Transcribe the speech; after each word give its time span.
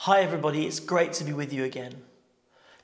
Hi, 0.00 0.20
everybody, 0.20 0.66
it's 0.66 0.78
great 0.78 1.14
to 1.14 1.24
be 1.24 1.32
with 1.32 1.54
you 1.54 1.64
again. 1.64 1.94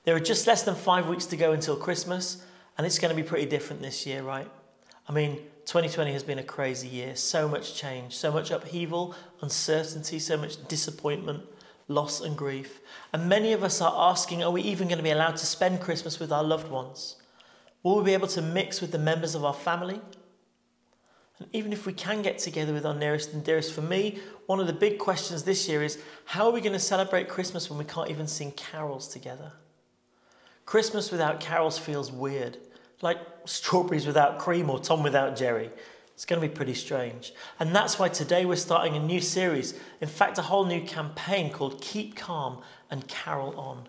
There 0.05 0.17
are 0.17 0.21
just 0.21 0.47
less 0.47 0.63
than 0.63 0.75
five 0.75 1.09
weeks 1.09 1.27
to 1.27 1.37
go 1.37 1.53
until 1.53 1.77
Christmas, 1.77 2.43
and 2.77 2.87
it's 2.87 2.99
going 2.99 3.15
to 3.15 3.23
be 3.23 3.29
pretty 3.29 3.45
different 3.45 3.83
this 3.83 4.07
year, 4.07 4.23
right? 4.23 4.51
I 5.07 5.13
mean, 5.13 5.37
2020 5.67 6.11
has 6.15 6.23
been 6.23 6.39
a 6.39 6.43
crazy 6.43 6.89
year. 6.89 7.15
So 7.15 7.47
much 7.47 7.75
change, 7.75 8.17
so 8.17 8.33
much 8.33 8.51
upheaval, 8.51 9.15
uncertainty, 9.43 10.19
so 10.19 10.39
much 10.39 10.67
disappointment, 10.69 11.45
loss, 11.87 12.23
and 12.23 12.35
grief. 12.35 12.81
And 13.13 13.29
many 13.29 13.53
of 13.53 13.63
us 13.63 13.83
are 13.83 14.11
asking 14.11 14.43
are 14.43 14.51
we 14.51 14.63
even 14.63 14.89
going 14.89 14.99
to 14.99 15.05
be 15.05 15.11
allowed 15.11 15.37
to 15.37 15.47
spend 15.47 15.83
Christmas 15.83 16.19
with 16.19 16.33
our 16.33 16.43
loved 16.43 16.71
ones? 16.71 17.17
Will 17.83 17.99
we 17.99 18.05
be 18.05 18.15
able 18.15 18.29
to 18.29 18.43
mix 18.43 18.81
with 18.81 18.91
the 18.91 18.99
members 18.99 19.35
of 19.35 19.45
our 19.45 19.55
family? 19.55 20.01
Even 21.53 21.73
if 21.73 21.87
we 21.87 21.93
can 21.93 22.23
get 22.23 22.39
together 22.39 22.73
with 22.73 22.87
our 22.87 22.95
nearest 22.95 23.33
and 23.33 23.45
dearest, 23.45 23.73
for 23.73 23.83
me, 23.83 24.19
one 24.47 24.61
of 24.61 24.67
the 24.67 24.73
big 24.73 24.99
questions 24.99 25.43
this 25.43 25.69
year 25.69 25.83
is 25.83 25.99
how 26.25 26.47
are 26.47 26.53
we 26.53 26.61
going 26.61 26.73
to 26.73 26.79
celebrate 26.79 27.29
Christmas 27.29 27.69
when 27.71 27.79
we 27.79 27.85
can't 27.85 28.11
even 28.11 28.27
sing 28.27 28.53
carols 28.53 29.09
together? 29.09 29.53
Christmas 30.67 31.11
without 31.11 31.41
carols 31.41 31.79
feels 31.79 32.11
weird, 32.13 32.59
like 33.01 33.19
strawberries 33.45 34.07
without 34.07 34.39
cream 34.39 34.71
or 34.71 34.79
Tom 34.79 35.03
without 35.03 35.37
Jerry. 35.37 35.71
It's 36.15 36.25
going 36.25 36.41
to 36.41 36.47
be 36.47 36.55
pretty 36.55 36.75
strange. 36.75 37.33
And 37.59 37.75
that's 37.75 37.99
why 37.99 38.09
today 38.09 38.45
we're 38.45 38.57
starting 38.57 38.97
a 38.97 39.01
new 39.01 39.21
series, 39.21 39.75
in 40.01 40.09
fact, 40.09 40.39
a 40.39 40.43
whole 40.43 40.65
new 40.65 40.83
campaign 40.83 41.51
called 41.51 41.81
Keep 41.81 42.17
Calm 42.17 42.63
and 42.91 43.07
Carol 43.09 43.59
On. 43.59 43.89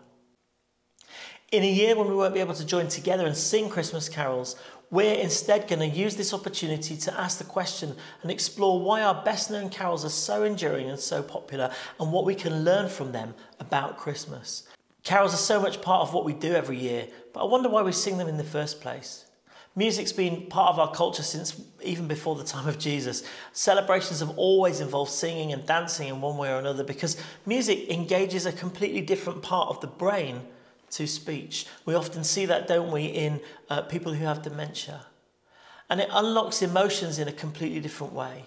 In 1.52 1.61
a 1.61 1.72
year 1.72 1.95
when 1.95 2.08
we 2.08 2.16
won't 2.16 2.33
be 2.33 2.39
able 2.39 2.55
to 2.55 2.66
join 2.66 2.88
together 2.88 3.27
and 3.27 3.38
sing 3.38 3.70
Christmas 3.70 4.09
carols, 4.09 4.55
we're 4.93 5.15
instead 5.15 5.67
going 5.67 5.79
to 5.79 5.88
use 5.88 6.15
this 6.15 6.35
opportunity 6.35 6.95
to 6.95 7.20
ask 7.20 7.39
the 7.39 7.43
question 7.43 7.95
and 8.21 8.29
explore 8.29 8.79
why 8.79 9.02
our 9.02 9.23
best 9.23 9.49
known 9.49 9.67
carols 9.67 10.05
are 10.05 10.09
so 10.09 10.43
enduring 10.43 10.88
and 10.88 10.99
so 10.99 11.23
popular 11.23 11.71
and 11.99 12.11
what 12.11 12.25
we 12.25 12.35
can 12.35 12.63
learn 12.63 12.88
from 12.88 13.11
them 13.11 13.33
about 13.59 13.97
Christmas. 13.97 14.67
Carols 15.03 15.33
are 15.33 15.38
so 15.38 15.59
much 15.59 15.81
part 15.81 16.07
of 16.07 16.13
what 16.13 16.25
we 16.25 16.31
do 16.31 16.53
every 16.53 16.77
year, 16.77 17.08
but 17.33 17.41
I 17.41 17.45
wonder 17.45 17.69
why 17.69 17.81
we 17.81 17.91
sing 17.91 18.19
them 18.19 18.27
in 18.27 18.38
the 18.38 18.44
first 18.44 18.81
place. 18.81 19.25
Music's 19.75 20.13
been 20.13 20.45
part 20.45 20.69
of 20.69 20.77
our 20.77 20.94
culture 20.94 21.23
since 21.23 21.59
even 21.81 22.07
before 22.07 22.35
the 22.35 22.44
time 22.44 22.67
of 22.67 22.78
Jesus. 22.78 23.23
Celebrations 23.52 24.19
have 24.19 24.38
always 24.38 24.80
involved 24.80 25.11
singing 25.11 25.53
and 25.53 25.66
dancing 25.66 26.09
in 26.09 26.22
one 26.22 26.38
way 26.38 26.52
or 26.52 26.59
another 26.59 26.83
because 26.83 27.17
music 27.47 27.89
engages 27.89 28.45
a 28.45 28.52
completely 28.52 29.02
different 29.02 29.41
part 29.41 29.69
of 29.69 29.81
the 29.81 29.88
brain 29.88 30.41
to 30.94 31.08
speech. 31.08 31.66
We 31.86 31.95
often 31.95 32.23
see 32.23 32.45
that, 32.45 32.67
don't 32.67 32.91
we, 32.91 33.05
in 33.05 33.41
uh, 33.69 33.81
people 33.81 34.13
who 34.13 34.25
have 34.25 34.41
dementia. 34.41 35.05
And 35.89 36.00
it 36.00 36.09
unlocks 36.11 36.61
emotions 36.61 37.19
in 37.19 37.27
a 37.27 37.31
completely 37.31 37.80
different 37.80 38.13
way. 38.13 38.45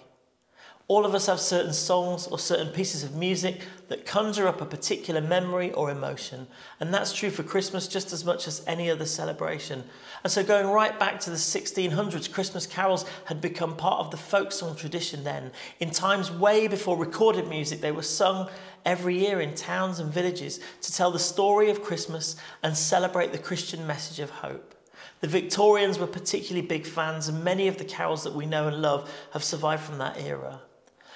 All 0.89 1.05
of 1.05 1.13
us 1.13 1.25
have 1.25 1.41
certain 1.41 1.73
songs 1.73 2.27
or 2.27 2.39
certain 2.39 2.69
pieces 2.69 3.03
of 3.03 3.13
music 3.13 3.59
that 3.89 4.05
conjure 4.05 4.47
up 4.47 4.61
a 4.61 4.65
particular 4.65 5.19
memory 5.19 5.73
or 5.73 5.91
emotion. 5.91 6.47
And 6.79 6.93
that's 6.93 7.11
true 7.11 7.29
for 7.29 7.43
Christmas 7.43 7.89
just 7.89 8.13
as 8.13 8.23
much 8.23 8.47
as 8.47 8.63
any 8.65 8.89
other 8.89 9.05
celebration. 9.05 9.83
And 10.23 10.31
so, 10.31 10.43
going 10.43 10.67
right 10.67 10.97
back 10.97 11.19
to 11.21 11.29
the 11.29 11.35
1600s, 11.35 12.31
Christmas 12.31 12.65
carols 12.65 13.05
had 13.25 13.41
become 13.41 13.75
part 13.75 13.99
of 13.99 14.11
the 14.11 14.17
folk 14.17 14.53
song 14.53 14.77
tradition 14.77 15.25
then. 15.25 15.51
In 15.81 15.91
times 15.91 16.31
way 16.31 16.69
before 16.69 16.95
recorded 16.95 17.49
music, 17.49 17.81
they 17.81 17.91
were 17.91 18.01
sung 18.01 18.49
every 18.87 19.19
year 19.19 19.41
in 19.41 19.53
towns 19.53 19.99
and 19.99 20.11
villages 20.11 20.61
to 20.81 20.93
tell 20.93 21.11
the 21.11 21.19
story 21.19 21.69
of 21.69 21.83
Christmas 21.83 22.37
and 22.63 22.75
celebrate 22.75 23.33
the 23.33 23.37
Christian 23.37 23.85
message 23.85 24.19
of 24.19 24.29
hope. 24.29 24.73
The 25.19 25.27
Victorians 25.27 25.99
were 25.99 26.07
particularly 26.07 26.65
big 26.65 26.85
fans, 26.87 27.27
and 27.27 27.43
many 27.43 27.67
of 27.67 27.77
the 27.77 27.83
carols 27.83 28.23
that 28.23 28.33
we 28.33 28.45
know 28.45 28.67
and 28.67 28.81
love 28.81 29.11
have 29.33 29.43
survived 29.43 29.83
from 29.83 29.97
that 29.97 30.17
era. 30.17 30.61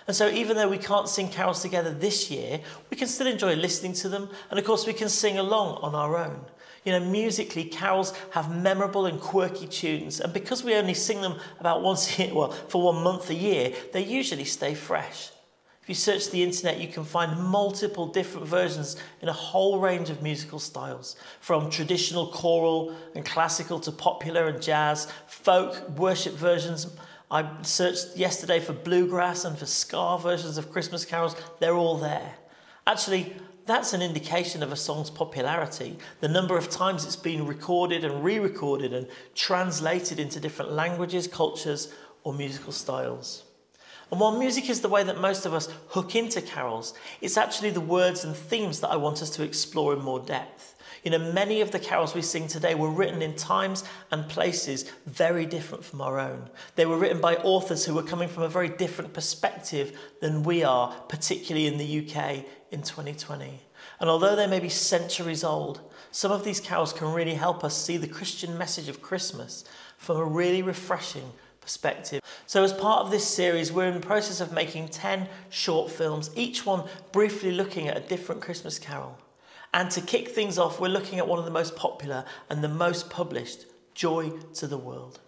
And 0.05 0.15
so, 0.15 0.27
even 0.29 0.57
though 0.57 0.67
we 0.67 0.79
can't 0.79 1.07
sing 1.07 1.29
carols 1.29 1.61
together 1.61 1.93
this 1.93 2.29
year, 2.29 2.59
we 2.89 2.97
can 2.97 3.07
still 3.07 3.27
enjoy 3.27 3.55
listening 3.55 3.93
to 3.93 4.09
them, 4.09 4.29
and 4.49 4.59
of 4.59 4.65
course, 4.65 4.85
we 4.85 4.93
can 4.93 5.07
sing 5.07 5.37
along 5.37 5.77
on 5.81 5.95
our 5.95 6.17
own. 6.17 6.43
You 6.83 6.91
know, 6.91 6.99
musically, 6.99 7.63
carols 7.63 8.13
have 8.31 8.53
memorable 8.53 9.05
and 9.05 9.21
quirky 9.21 9.67
tunes, 9.67 10.19
and 10.19 10.33
because 10.33 10.63
we 10.63 10.75
only 10.75 10.95
sing 10.95 11.21
them 11.21 11.39
about 11.59 11.83
once 11.83 12.19
a 12.19 12.23
year, 12.23 12.33
well, 12.33 12.51
for 12.51 12.81
one 12.81 13.01
month 13.01 13.29
a 13.29 13.35
year, 13.35 13.71
they 13.93 14.03
usually 14.03 14.45
stay 14.45 14.73
fresh. 14.73 15.30
You 15.91 15.95
search 15.95 16.31
the 16.31 16.41
internet, 16.41 16.79
you 16.79 16.87
can 16.87 17.03
find 17.03 17.37
multiple 17.37 18.07
different 18.07 18.47
versions 18.47 18.95
in 19.21 19.27
a 19.27 19.33
whole 19.33 19.77
range 19.77 20.09
of 20.09 20.23
musical 20.23 20.57
styles, 20.57 21.17
from 21.41 21.69
traditional 21.69 22.27
choral 22.27 22.95
and 23.13 23.25
classical 23.25 23.77
to 23.81 23.91
popular 23.91 24.47
and 24.47 24.61
jazz, 24.61 25.11
folk, 25.27 25.89
worship 25.97 26.33
versions. 26.35 26.87
I 27.29 27.45
searched 27.63 28.15
yesterday 28.15 28.61
for 28.61 28.71
bluegrass 28.71 29.43
and 29.43 29.59
for 29.59 29.65
ska 29.65 30.17
versions 30.17 30.57
of 30.57 30.71
Christmas 30.71 31.03
carols. 31.03 31.35
They're 31.59 31.75
all 31.75 31.97
there. 31.97 32.35
Actually, 32.87 33.35
that's 33.65 33.91
an 33.91 34.01
indication 34.01 34.63
of 34.63 34.71
a 34.71 34.77
song's 34.77 35.09
popularity. 35.09 35.97
The 36.21 36.29
number 36.29 36.57
of 36.57 36.69
times 36.69 37.03
it's 37.03 37.17
been 37.17 37.45
recorded 37.45 38.05
and 38.05 38.23
re 38.23 38.39
recorded 38.39 38.93
and 38.93 39.07
translated 39.35 40.21
into 40.21 40.39
different 40.39 40.71
languages, 40.71 41.27
cultures, 41.27 41.93
or 42.23 42.33
musical 42.33 42.71
styles. 42.71 43.43
And 44.11 44.19
while 44.19 44.37
music 44.37 44.69
is 44.69 44.81
the 44.81 44.89
way 44.89 45.03
that 45.03 45.21
most 45.21 45.45
of 45.45 45.53
us 45.53 45.69
hook 45.87 46.15
into 46.15 46.41
carols, 46.41 46.93
it's 47.21 47.37
actually 47.37 47.69
the 47.69 47.79
words 47.79 48.25
and 48.25 48.35
themes 48.35 48.81
that 48.81 48.91
I 48.91 48.97
want 48.97 49.21
us 49.21 49.29
to 49.31 49.43
explore 49.43 49.93
in 49.93 50.01
more 50.01 50.19
depth. 50.19 50.75
You 51.03 51.11
know, 51.11 51.31
many 51.31 51.61
of 51.61 51.71
the 51.71 51.79
carols 51.79 52.13
we 52.13 52.21
sing 52.21 52.47
today 52.47 52.75
were 52.75 52.89
written 52.89 53.21
in 53.21 53.35
times 53.35 53.83
and 54.11 54.29
places 54.29 54.83
very 55.07 55.45
different 55.45 55.83
from 55.83 56.01
our 56.01 56.19
own. 56.19 56.49
They 56.75 56.85
were 56.85 56.97
written 56.97 57.21
by 57.21 57.37
authors 57.37 57.85
who 57.85 57.95
were 57.95 58.03
coming 58.03 58.29
from 58.29 58.43
a 58.43 58.49
very 58.49 58.69
different 58.69 59.13
perspective 59.13 59.97
than 60.19 60.43
we 60.43 60.63
are, 60.63 60.91
particularly 61.07 61.65
in 61.65 61.77
the 61.77 61.99
UK 61.99 62.45
in 62.69 62.83
2020. 62.83 63.61
And 63.99 64.09
although 64.09 64.35
they 64.35 64.45
may 64.45 64.59
be 64.59 64.69
centuries 64.69 65.43
old, 65.43 65.79
some 66.11 66.31
of 66.31 66.43
these 66.43 66.59
carols 66.59 66.93
can 66.93 67.13
really 67.13 67.33
help 67.33 67.63
us 67.63 67.75
see 67.75 67.97
the 67.97 68.07
Christian 68.07 68.57
message 68.57 68.89
of 68.89 69.01
Christmas 69.01 69.63
from 69.97 70.17
a 70.17 70.25
really 70.25 70.61
refreshing 70.61 71.31
perspective. 71.61 72.21
So, 72.47 72.63
as 72.63 72.73
part 72.73 73.05
of 73.05 73.11
this 73.11 73.25
series, 73.25 73.71
we're 73.71 73.87
in 73.87 73.93
the 73.93 74.05
process 74.05 74.41
of 74.41 74.51
making 74.51 74.89
10 74.89 75.29
short 75.49 75.91
films, 75.91 76.31
each 76.35 76.65
one 76.65 76.87
briefly 77.11 77.51
looking 77.51 77.87
at 77.87 77.95
a 77.95 78.01
different 78.01 78.41
Christmas 78.41 78.77
carol. 78.77 79.17
And 79.73 79.89
to 79.91 80.01
kick 80.01 80.29
things 80.29 80.57
off, 80.57 80.81
we're 80.81 80.89
looking 80.89 81.19
at 81.19 81.27
one 81.27 81.39
of 81.39 81.45
the 81.45 81.51
most 81.51 81.75
popular 81.77 82.25
and 82.49 82.61
the 82.61 82.67
most 82.67 83.09
published 83.09 83.65
Joy 83.93 84.31
to 84.55 84.67
the 84.67 84.77
World. 84.77 85.19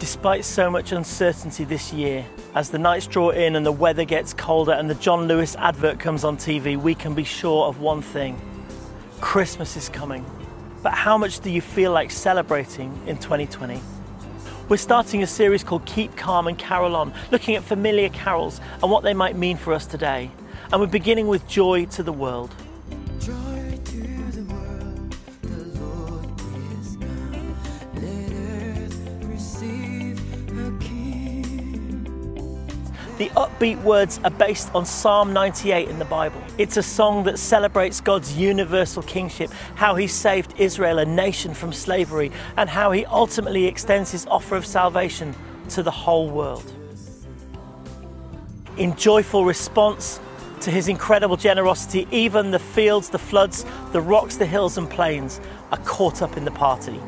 Despite 0.00 0.44
so 0.44 0.70
much 0.70 0.92
uncertainty 0.92 1.64
this 1.64 1.92
year, 1.92 2.24
as 2.54 2.70
the 2.70 2.78
nights 2.78 3.06
draw 3.06 3.30
in 3.30 3.56
and 3.56 3.66
the 3.66 3.72
weather 3.72 4.04
gets 4.04 4.32
colder 4.32 4.72
and 4.72 4.88
the 4.88 4.94
John 4.94 5.26
Lewis 5.26 5.56
advert 5.56 5.98
comes 5.98 6.24
on 6.24 6.36
TV, 6.36 6.76
we 6.76 6.94
can 6.94 7.14
be 7.14 7.24
sure 7.24 7.66
of 7.66 7.80
one 7.80 8.02
thing 8.02 8.40
Christmas 9.20 9.76
is 9.76 9.88
coming. 9.88 10.24
But 10.82 10.92
how 10.92 11.18
much 11.18 11.40
do 11.40 11.50
you 11.50 11.60
feel 11.60 11.90
like 11.90 12.12
celebrating 12.12 12.96
in 13.06 13.18
2020? 13.18 13.80
We're 14.68 14.76
starting 14.76 15.22
a 15.22 15.26
series 15.26 15.64
called 15.64 15.86
Keep 15.86 16.14
Calm 16.18 16.46
and 16.46 16.58
Carol 16.58 16.94
On, 16.94 17.14
looking 17.30 17.54
at 17.54 17.64
familiar 17.64 18.10
carols 18.10 18.60
and 18.82 18.90
what 18.90 19.02
they 19.02 19.14
might 19.14 19.34
mean 19.34 19.56
for 19.56 19.72
us 19.72 19.86
today. 19.86 20.30
And 20.70 20.78
we're 20.78 20.88
beginning 20.88 21.26
with 21.26 21.48
Joy 21.48 21.86
to 21.86 22.02
the 22.02 22.12
World. 22.12 22.54
Upbeat 33.58 33.82
words 33.82 34.20
are 34.22 34.30
based 34.30 34.72
on 34.72 34.86
Psalm 34.86 35.32
98 35.32 35.88
in 35.88 35.98
the 35.98 36.04
Bible. 36.04 36.40
It's 36.58 36.76
a 36.76 36.82
song 36.82 37.24
that 37.24 37.40
celebrates 37.40 38.00
God's 38.00 38.36
universal 38.36 39.02
kingship, 39.02 39.50
how 39.74 39.96
he 39.96 40.06
saved 40.06 40.54
Israel, 40.58 40.98
a 40.98 41.04
nation, 41.04 41.54
from 41.54 41.72
slavery, 41.72 42.30
and 42.56 42.70
how 42.70 42.92
he 42.92 43.04
ultimately 43.06 43.66
extends 43.66 44.12
his 44.12 44.26
offer 44.26 44.54
of 44.54 44.64
salvation 44.64 45.34
to 45.70 45.82
the 45.82 45.90
whole 45.90 46.30
world. 46.30 46.72
In 48.76 48.94
joyful 48.94 49.44
response 49.44 50.20
to 50.60 50.70
his 50.70 50.86
incredible 50.86 51.36
generosity, 51.36 52.06
even 52.12 52.52
the 52.52 52.60
fields, 52.60 53.10
the 53.10 53.18
floods, 53.18 53.66
the 53.90 54.00
rocks, 54.00 54.36
the 54.36 54.46
hills, 54.46 54.78
and 54.78 54.88
plains 54.88 55.40
are 55.72 55.78
caught 55.78 56.22
up 56.22 56.36
in 56.36 56.44
the 56.44 56.52
party. 56.52 57.00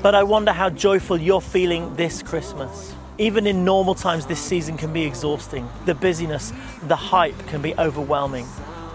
But 0.00 0.14
I 0.14 0.22
wonder 0.22 0.52
how 0.52 0.70
joyful 0.70 1.18
you're 1.18 1.40
feeling 1.40 1.94
this 1.96 2.22
Christmas. 2.22 2.94
Even 3.18 3.48
in 3.48 3.64
normal 3.64 3.96
times, 3.96 4.26
this 4.26 4.40
season 4.40 4.76
can 4.76 4.92
be 4.92 5.02
exhausting. 5.02 5.68
The 5.86 5.94
busyness, 5.94 6.52
the 6.84 6.96
hype 6.96 7.38
can 7.48 7.60
be 7.60 7.74
overwhelming. 7.76 8.46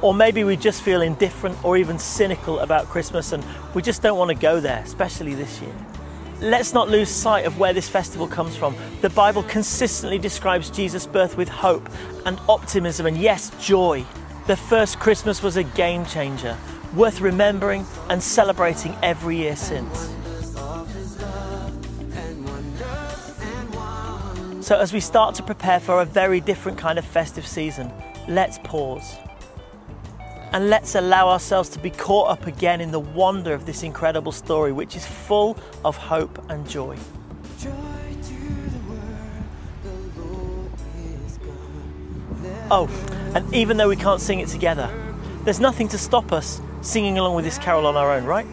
Or 0.02 0.14
maybe 0.14 0.44
we 0.44 0.56
just 0.56 0.82
feel 0.82 1.02
indifferent 1.02 1.62
or 1.64 1.76
even 1.78 2.00
cynical 2.00 2.60
about 2.60 2.88
Christmas 2.88 3.34
and 3.34 3.44
we 3.74 3.82
just 3.82 4.02
don't 4.02 4.18
want 4.18 4.30
to 4.30 4.36
go 4.36 4.60
there, 4.62 4.80
especially 4.80 5.34
this 5.34 5.62
year. 5.62 5.74
Let's 6.40 6.74
not 6.74 6.90
lose 6.90 7.10
sight 7.10 7.46
of 7.46 7.60
where 7.60 7.74
this 7.74 7.90
festival 7.90 8.28
comes 8.28 8.56
from. 8.56 8.76
The 9.02 9.10
Bible 9.10 9.44
consistently 9.44 10.20
describes 10.20 10.70
Jesus' 10.70 11.06
birth 11.06 11.38
with 11.38 11.48
hope 11.50 11.90
and 12.26 12.40
optimism 12.50 13.06
and, 13.06 13.18
yes, 13.18 13.52
joy. 13.66 14.06
The 14.48 14.58
first 14.58 15.00
Christmas 15.00 15.44
was 15.44 15.58
a 15.58 15.64
game 15.64 16.06
changer, 16.06 16.58
worth 16.96 17.22
remembering 17.22 17.86
and 18.10 18.22
celebrating 18.22 18.96
every 19.02 19.38
year 19.38 19.56
since. 19.56 20.10
So, 24.62 24.80
as 24.80 24.94
we 24.94 25.00
start 25.02 25.36
to 25.36 25.44
prepare 25.44 25.80
for 25.80 26.02
a 26.02 26.06
very 26.06 26.40
different 26.40 26.78
kind 26.78 26.98
of 26.98 27.04
festive 27.04 27.46
season, 27.46 27.92
let's 28.30 28.60
pause. 28.60 29.18
And 30.54 30.70
let's 30.70 30.96
allow 30.96 31.30
ourselves 31.30 31.68
to 31.70 31.80
be 31.80 31.90
caught 31.90 32.30
up 32.30 32.48
again 32.48 32.80
in 32.80 32.92
the 32.92 33.00
wonder 33.00 33.54
of 33.54 33.66
this 33.66 33.84
incredible 33.84 34.32
story, 34.32 34.72
which 34.72 34.96
is 34.96 35.06
full 35.06 35.58
of 35.84 35.98
hope 35.98 36.50
and 36.50 36.70
joy. 36.70 36.98
Oh, 42.72 42.88
and 43.36 43.54
even 43.54 43.78
though 43.78 43.90
we 43.90 43.98
can't 43.98 44.22
sing 44.22 44.40
it 44.40 44.48
together, 44.48 44.90
there's 45.44 45.60
nothing 45.60 45.90
to 45.90 45.98
stop 45.98 46.32
us 46.32 46.62
singing 46.84 47.18
along 47.18 47.36
with 47.36 47.46
this 47.46 47.58
carol 47.58 47.88
on 47.88 47.96
our 47.96 48.12
own, 48.12 48.26
right? 48.26 48.46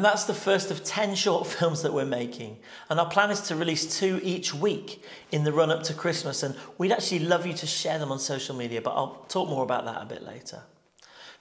And 0.00 0.04
that's 0.06 0.24
the 0.24 0.32
first 0.32 0.70
of 0.70 0.82
10 0.82 1.14
short 1.14 1.46
films 1.58 1.82
that 1.82 1.92
we're 1.92 2.06
making. 2.06 2.56
And 2.88 2.98
our 2.98 3.04
plan 3.04 3.30
is 3.30 3.42
to 3.42 3.54
release 3.54 3.98
two 3.98 4.18
each 4.22 4.54
week 4.54 5.04
in 5.30 5.44
the 5.44 5.52
run 5.52 5.70
up 5.70 5.82
to 5.82 5.92
Christmas. 5.92 6.42
And 6.42 6.56
we'd 6.78 6.90
actually 6.90 7.18
love 7.18 7.44
you 7.44 7.52
to 7.52 7.66
share 7.66 7.98
them 7.98 8.10
on 8.10 8.18
social 8.18 8.56
media, 8.56 8.80
but 8.80 8.92
I'll 8.92 9.26
talk 9.28 9.50
more 9.50 9.62
about 9.62 9.84
that 9.84 10.00
a 10.00 10.06
bit 10.06 10.22
later. 10.22 10.62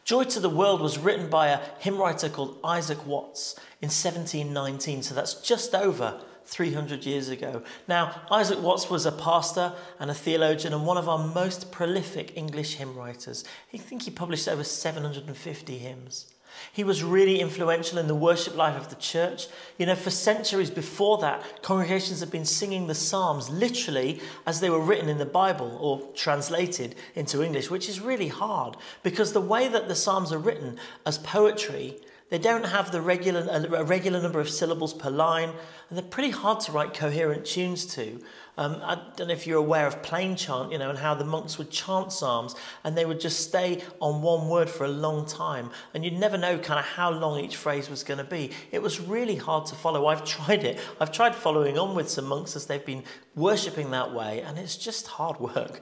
Joy 0.03 0.25
to 0.25 0.41
the 0.41 0.49
World 0.49 0.81
was 0.81 0.97
written 0.97 1.29
by 1.29 1.47
a 1.47 1.61
hymn 1.79 1.97
writer 1.97 2.27
called 2.27 2.59
Isaac 2.61 3.05
Watts 3.07 3.55
in 3.81 3.87
1719, 3.87 5.03
so 5.03 5.15
that's 5.15 5.35
just 5.35 5.73
over 5.73 6.19
300 6.43 7.05
years 7.05 7.29
ago. 7.29 7.63
Now, 7.87 8.23
Isaac 8.29 8.61
Watts 8.61 8.89
was 8.89 9.05
a 9.05 9.13
pastor 9.13 9.71
and 10.01 10.11
a 10.11 10.13
theologian 10.13 10.73
and 10.73 10.85
one 10.85 10.97
of 10.97 11.07
our 11.07 11.25
most 11.29 11.71
prolific 11.71 12.35
English 12.35 12.75
hymn 12.75 12.93
writers. 12.93 13.45
I 13.73 13.77
think 13.77 14.01
he 14.01 14.11
published 14.11 14.49
over 14.49 14.65
750 14.65 15.77
hymns. 15.77 16.33
He 16.71 16.83
was 16.83 17.03
really 17.03 17.39
influential 17.39 17.97
in 17.97 18.07
the 18.07 18.15
worship 18.15 18.55
life 18.55 18.77
of 18.77 18.89
the 18.89 18.95
church. 18.95 19.47
You 19.77 19.85
know, 19.85 19.95
for 19.95 20.09
centuries 20.09 20.69
before 20.69 21.17
that, 21.19 21.61
congregations 21.61 22.19
had 22.19 22.31
been 22.31 22.45
singing 22.45 22.87
the 22.87 22.95
Psalms 22.95 23.49
literally 23.49 24.21
as 24.45 24.59
they 24.59 24.69
were 24.69 24.79
written 24.79 25.09
in 25.09 25.17
the 25.17 25.25
Bible 25.25 25.77
or 25.81 26.01
translated 26.15 26.95
into 27.15 27.43
English, 27.43 27.69
which 27.69 27.89
is 27.89 28.01
really 28.01 28.29
hard 28.29 28.77
because 29.03 29.33
the 29.33 29.41
way 29.41 29.67
that 29.67 29.87
the 29.87 29.95
Psalms 29.95 30.31
are 30.31 30.37
written 30.37 30.77
as 31.05 31.17
poetry 31.17 31.99
they 32.29 32.37
don't 32.37 32.65
have 32.65 32.91
the 32.91 33.01
regular, 33.01 33.41
a 33.49 33.83
regular 33.83 34.21
number 34.21 34.39
of 34.39 34.49
syllables 34.49 34.93
per 34.93 35.09
line, 35.09 35.49
and 35.89 35.97
they're 35.97 36.03
pretty 36.03 36.29
hard 36.29 36.59
to 36.61 36.71
write 36.71 36.93
coherent 36.93 37.45
tunes 37.45 37.87
to. 37.95 38.21
Um, 38.59 38.81
I 38.83 38.95
don't 39.15 39.29
know 39.29 39.33
if 39.33 39.47
you're 39.47 39.57
aware 39.57 39.87
of 39.87 40.03
plain 40.03 40.35
chant, 40.35 40.73
you 40.73 40.77
know, 40.77 40.89
and 40.89 40.99
how 40.99 41.13
the 41.13 41.23
monks 41.23 41.57
would 41.57 41.71
chant 41.71 42.11
psalms 42.11 42.55
and 42.83 42.97
they 42.97 43.05
would 43.05 43.21
just 43.21 43.39
stay 43.39 43.81
on 44.01 44.21
one 44.21 44.49
word 44.49 44.69
for 44.69 44.83
a 44.83 44.89
long 44.89 45.25
time, 45.25 45.71
and 45.93 46.03
you'd 46.03 46.19
never 46.19 46.37
know 46.37 46.57
kind 46.57 46.77
of 46.77 46.85
how 46.85 47.09
long 47.09 47.39
each 47.39 47.55
phrase 47.55 47.89
was 47.89 48.03
going 48.03 48.17
to 48.17 48.25
be. 48.25 48.51
It 48.73 48.81
was 48.81 48.99
really 48.99 49.37
hard 49.37 49.65
to 49.67 49.75
follow. 49.75 50.07
I've 50.07 50.25
tried 50.25 50.65
it. 50.65 50.77
I've 50.99 51.13
tried 51.13 51.35
following 51.35 51.79
on 51.79 51.95
with 51.95 52.09
some 52.09 52.25
monks 52.25 52.57
as 52.57 52.65
they've 52.65 52.85
been 52.85 53.05
worshipping 53.33 53.91
that 53.91 54.13
way, 54.13 54.41
and 54.41 54.59
it's 54.59 54.75
just 54.75 55.07
hard 55.07 55.39
work. 55.39 55.79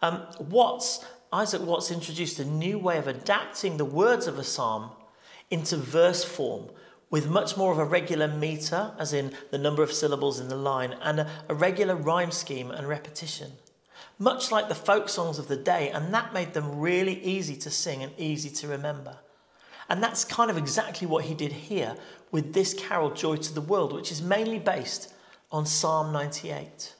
Um, 0.00 0.22
Watts, 0.38 1.04
Isaac 1.32 1.62
Watts 1.62 1.90
introduced 1.90 2.38
a 2.38 2.44
new 2.44 2.78
way 2.78 2.98
of 2.98 3.08
adapting 3.08 3.76
the 3.76 3.84
words 3.84 4.28
of 4.28 4.38
a 4.38 4.44
psalm 4.44 4.92
into 5.50 5.76
verse 5.76 6.22
form 6.22 6.70
with 7.10 7.28
much 7.28 7.56
more 7.56 7.72
of 7.72 7.78
a 7.78 7.84
regular 7.84 8.28
meter, 8.28 8.92
as 8.98 9.12
in 9.12 9.32
the 9.50 9.58
number 9.58 9.82
of 9.82 9.92
syllables 9.92 10.38
in 10.38 10.48
the 10.48 10.56
line, 10.56 10.94
and 11.02 11.20
a, 11.20 11.30
a, 11.48 11.54
regular 11.54 11.96
rhyme 11.96 12.30
scheme 12.30 12.70
and 12.70 12.88
repetition. 12.88 13.52
Much 14.18 14.52
like 14.52 14.68
the 14.68 14.74
folk 14.74 15.08
songs 15.08 15.38
of 15.38 15.48
the 15.48 15.56
day, 15.56 15.90
and 15.90 16.14
that 16.14 16.32
made 16.32 16.54
them 16.54 16.78
really 16.78 17.20
easy 17.22 17.56
to 17.56 17.70
sing 17.70 18.02
and 18.02 18.12
easy 18.16 18.48
to 18.48 18.68
remember. 18.68 19.16
And 19.88 20.02
that's 20.02 20.24
kind 20.24 20.50
of 20.50 20.56
exactly 20.56 21.06
what 21.06 21.24
he 21.24 21.34
did 21.34 21.52
here 21.52 21.96
with 22.30 22.54
this 22.54 22.74
carol, 22.74 23.10
Joy 23.10 23.36
to 23.36 23.52
the 23.52 23.60
World, 23.60 23.92
which 23.92 24.12
is 24.12 24.22
mainly 24.22 24.60
based 24.60 25.12
on 25.50 25.66
Psalm 25.66 26.12
98. 26.12 26.94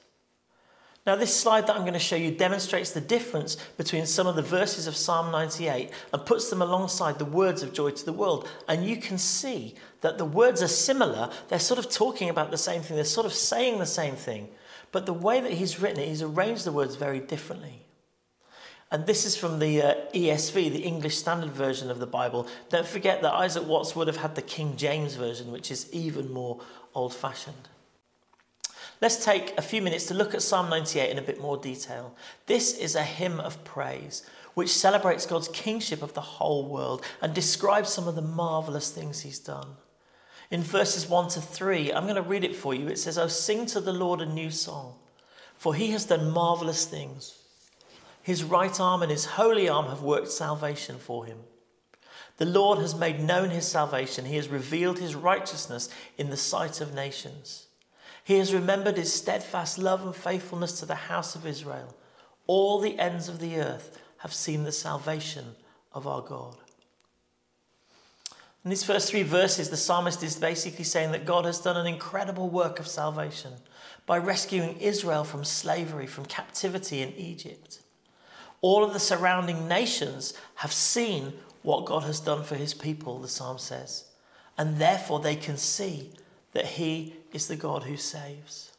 Now, 1.05 1.15
this 1.15 1.35
slide 1.35 1.65
that 1.65 1.75
I'm 1.75 1.81
going 1.81 1.93
to 1.93 1.99
show 1.99 2.15
you 2.15 2.29
demonstrates 2.29 2.91
the 2.91 3.01
difference 3.01 3.55
between 3.75 4.05
some 4.05 4.27
of 4.27 4.35
the 4.35 4.43
verses 4.43 4.85
of 4.85 4.95
Psalm 4.95 5.31
98 5.31 5.89
and 6.13 6.25
puts 6.25 6.51
them 6.51 6.61
alongside 6.61 7.17
the 7.17 7.25
words 7.25 7.63
of 7.63 7.73
Joy 7.73 7.89
to 7.89 8.05
the 8.05 8.13
World. 8.13 8.47
And 8.67 8.85
you 8.85 8.97
can 8.97 9.17
see 9.17 9.73
that 10.01 10.19
the 10.19 10.25
words 10.25 10.61
are 10.61 10.67
similar. 10.67 11.31
They're 11.47 11.57
sort 11.57 11.79
of 11.79 11.89
talking 11.89 12.29
about 12.29 12.51
the 12.51 12.57
same 12.57 12.83
thing, 12.83 12.97
they're 12.97 13.05
sort 13.05 13.25
of 13.25 13.33
saying 13.33 13.79
the 13.79 13.85
same 13.87 14.15
thing. 14.15 14.49
But 14.91 15.07
the 15.07 15.13
way 15.13 15.41
that 15.41 15.53
he's 15.53 15.79
written 15.79 16.01
it, 16.01 16.07
he's 16.07 16.21
arranged 16.21 16.65
the 16.65 16.71
words 16.71 16.95
very 16.97 17.19
differently. 17.19 17.85
And 18.91 19.05
this 19.05 19.25
is 19.25 19.37
from 19.37 19.59
the 19.59 19.81
uh, 19.81 19.95
ESV, 20.13 20.53
the 20.53 20.83
English 20.83 21.17
Standard 21.17 21.51
Version 21.51 21.89
of 21.89 21.99
the 21.99 22.05
Bible. 22.05 22.45
Don't 22.69 22.85
forget 22.85 23.21
that 23.21 23.33
Isaac 23.33 23.65
Watts 23.65 23.95
would 23.95 24.07
have 24.07 24.17
had 24.17 24.35
the 24.35 24.41
King 24.41 24.75
James 24.75 25.15
Version, 25.15 25.51
which 25.51 25.71
is 25.71 25.91
even 25.93 26.31
more 26.31 26.59
old 26.93 27.13
fashioned. 27.13 27.69
Let's 29.01 29.25
take 29.25 29.57
a 29.57 29.63
few 29.63 29.81
minutes 29.81 30.05
to 30.07 30.13
look 30.13 30.35
at 30.35 30.43
Psalm 30.43 30.69
98 30.69 31.09
in 31.09 31.17
a 31.17 31.23
bit 31.23 31.41
more 31.41 31.57
detail. 31.57 32.15
This 32.45 32.77
is 32.77 32.95
a 32.95 33.01
hymn 33.01 33.39
of 33.39 33.63
praise 33.63 34.21
which 34.53 34.69
celebrates 34.69 35.25
God's 35.25 35.47
kingship 35.47 36.03
of 36.03 36.13
the 36.13 36.21
whole 36.21 36.67
world 36.67 37.03
and 37.19 37.33
describes 37.33 37.89
some 37.89 38.07
of 38.07 38.13
the 38.13 38.21
marvelous 38.21 38.91
things 38.91 39.21
he's 39.21 39.39
done. 39.39 39.69
In 40.51 40.61
verses 40.61 41.09
1 41.09 41.29
to 41.29 41.41
3, 41.41 41.91
I'm 41.91 42.03
going 42.03 42.15
to 42.15 42.21
read 42.21 42.43
it 42.43 42.55
for 42.55 42.75
you. 42.75 42.89
It 42.89 42.99
says, 42.99 43.17
Oh, 43.17 43.27
sing 43.27 43.65
to 43.67 43.79
the 43.79 43.93
Lord 43.93 44.21
a 44.21 44.25
new 44.25 44.51
song, 44.51 44.95
for 45.57 45.73
he 45.73 45.91
has 45.91 46.05
done 46.05 46.29
marvelous 46.29 46.85
things. 46.85 47.39
His 48.21 48.43
right 48.43 48.77
arm 48.79 49.01
and 49.01 49.09
his 49.09 49.25
holy 49.25 49.67
arm 49.67 49.87
have 49.87 50.03
worked 50.03 50.29
salvation 50.29 50.97
for 50.99 51.25
him. 51.25 51.39
The 52.37 52.45
Lord 52.45 52.77
has 52.79 52.93
made 52.93 53.19
known 53.19 53.49
his 53.49 53.67
salvation, 53.67 54.25
he 54.25 54.35
has 54.35 54.47
revealed 54.47 54.99
his 54.99 55.15
righteousness 55.15 55.89
in 56.19 56.29
the 56.29 56.37
sight 56.37 56.81
of 56.81 56.93
nations. 56.93 57.67
He 58.23 58.37
has 58.37 58.53
remembered 58.53 58.97
his 58.97 59.13
steadfast 59.13 59.77
love 59.77 60.05
and 60.05 60.15
faithfulness 60.15 60.79
to 60.79 60.85
the 60.85 60.95
house 60.95 61.35
of 61.35 61.45
Israel. 61.45 61.95
All 62.47 62.79
the 62.79 62.99
ends 62.99 63.27
of 63.27 63.39
the 63.39 63.57
earth 63.57 63.99
have 64.19 64.33
seen 64.33 64.63
the 64.63 64.71
salvation 64.71 65.55
of 65.93 66.05
our 66.05 66.21
God. 66.21 66.55
In 68.63 68.69
these 68.69 68.83
first 68.83 69.09
three 69.09 69.23
verses, 69.23 69.69
the 69.69 69.77
psalmist 69.77 70.21
is 70.21 70.35
basically 70.35 70.83
saying 70.83 71.11
that 71.13 71.25
God 71.25 71.45
has 71.45 71.59
done 71.59 71.77
an 71.77 71.87
incredible 71.87 72.47
work 72.47 72.79
of 72.79 72.87
salvation 72.87 73.53
by 74.05 74.19
rescuing 74.19 74.77
Israel 74.77 75.23
from 75.23 75.43
slavery, 75.43 76.05
from 76.05 76.25
captivity 76.25 77.01
in 77.01 77.13
Egypt. 77.13 77.81
All 78.61 78.83
of 78.83 78.93
the 78.93 78.99
surrounding 78.99 79.67
nations 79.67 80.35
have 80.55 80.71
seen 80.71 81.33
what 81.63 81.85
God 81.85 82.03
has 82.03 82.19
done 82.19 82.43
for 82.43 82.55
his 82.55 82.75
people, 82.75 83.17
the 83.17 83.27
psalm 83.27 83.57
says, 83.57 84.05
and 84.57 84.77
therefore 84.77 85.19
they 85.19 85.35
can 85.35 85.57
see 85.57 86.11
that 86.53 86.65
He 86.65 87.15
is 87.33 87.47
the 87.47 87.55
God 87.55 87.83
who 87.83 87.97
saves. 87.97 88.71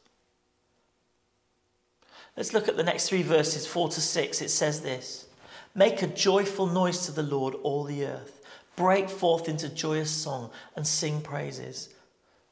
Let's 2.37 2.55
look 2.55 2.69
at 2.69 2.77
the 2.77 2.83
next 2.83 3.09
three 3.09 3.23
verses, 3.23 3.67
4 3.67 3.91
to 3.91 4.01
6. 4.01 4.41
It 4.41 4.49
says 4.49 4.81
this 4.81 5.27
Make 5.75 6.03
a 6.03 6.07
joyful 6.07 6.67
noise 6.67 7.07
to 7.07 7.13
the 7.13 7.23
Lord, 7.23 7.55
all 7.63 7.85
the 7.85 8.07
earth. 8.07 8.41
Break 8.75 9.11
forth 9.11 9.49
into 9.49 9.69
joyous 9.69 10.11
song 10.11 10.51
and 10.77 10.87
sing 10.87 11.21
praises. 11.21 11.91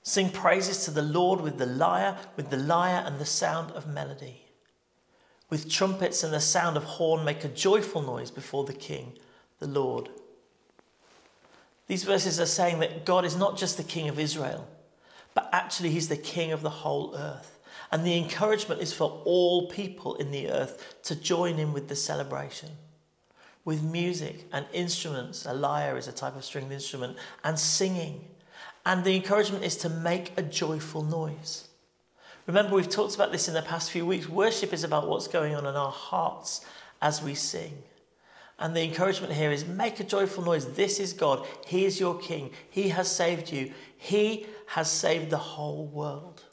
Sing 0.02 0.30
praises 0.30 0.84
to 0.84 0.90
the 0.90 1.02
Lord 1.02 1.40
with 1.40 1.58
the 1.58 1.66
lyre, 1.66 2.16
with 2.36 2.50
the 2.50 2.56
lyre 2.56 3.02
and 3.06 3.18
the 3.18 3.26
sound 3.26 3.70
of 3.72 3.86
melody. 3.86 4.42
With 5.48 5.70
trumpets 5.70 6.22
and 6.22 6.32
the 6.32 6.40
sound 6.40 6.76
of 6.76 6.84
horn, 6.84 7.24
make 7.24 7.44
a 7.44 7.48
joyful 7.48 8.02
noise 8.02 8.30
before 8.30 8.64
the 8.64 8.72
King, 8.72 9.14
the 9.58 9.66
Lord. 9.66 10.08
These 11.86 12.04
verses 12.04 12.38
are 12.38 12.46
saying 12.46 12.78
that 12.80 13.04
God 13.04 13.24
is 13.24 13.36
not 13.36 13.58
just 13.58 13.76
the 13.76 13.82
King 13.82 14.08
of 14.08 14.18
Israel 14.18 14.68
but 15.34 15.48
actually, 15.52 15.90
he's 15.90 16.08
the 16.08 16.16
king 16.16 16.52
of 16.52 16.62
the 16.62 16.70
whole 16.70 17.14
earth. 17.16 17.58
And 17.92 18.04
the 18.04 18.16
encouragement 18.16 18.80
is 18.80 18.92
for 18.92 19.22
all 19.24 19.68
people 19.68 20.14
in 20.16 20.30
the 20.30 20.50
earth 20.50 20.96
to 21.04 21.16
join 21.16 21.58
in 21.58 21.72
with 21.72 21.88
the 21.88 21.96
celebration. 21.96 22.70
With 23.64 23.82
music 23.82 24.46
and 24.52 24.66
instruments, 24.72 25.44
a 25.44 25.52
lyre 25.52 25.96
is 25.96 26.08
a 26.08 26.12
type 26.12 26.36
of 26.36 26.44
stringed 26.44 26.72
instrument, 26.72 27.16
and 27.44 27.58
singing. 27.58 28.24
And 28.86 29.04
the 29.04 29.14
encouragement 29.14 29.64
is 29.64 29.76
to 29.78 29.88
make 29.88 30.32
a 30.36 30.42
joyful 30.42 31.02
noise. 31.02 31.68
Remember, 32.46 32.74
we've 32.74 32.88
talked 32.88 33.14
about 33.14 33.32
this 33.32 33.48
in 33.48 33.54
the 33.54 33.62
past 33.62 33.90
few 33.90 34.06
weeks. 34.06 34.28
Worship 34.28 34.72
is 34.72 34.82
about 34.82 35.08
what's 35.08 35.28
going 35.28 35.54
on 35.54 35.66
in 35.66 35.76
our 35.76 35.92
hearts 35.92 36.64
as 37.02 37.22
we 37.22 37.34
sing. 37.34 37.82
And 38.60 38.76
the 38.76 38.82
encouragement 38.82 39.32
here 39.32 39.50
is 39.50 39.66
make 39.66 39.98
a 40.00 40.04
joyful 40.04 40.44
noise. 40.44 40.74
This 40.74 41.00
is 41.00 41.14
God. 41.14 41.46
He 41.66 41.86
is 41.86 41.98
your 41.98 42.18
King. 42.18 42.50
He 42.68 42.90
has 42.90 43.10
saved 43.10 43.50
you. 43.50 43.72
He 43.96 44.46
has 44.66 44.90
saved 44.90 45.30
the 45.30 45.38
whole 45.38 45.86
world. 45.86 46.44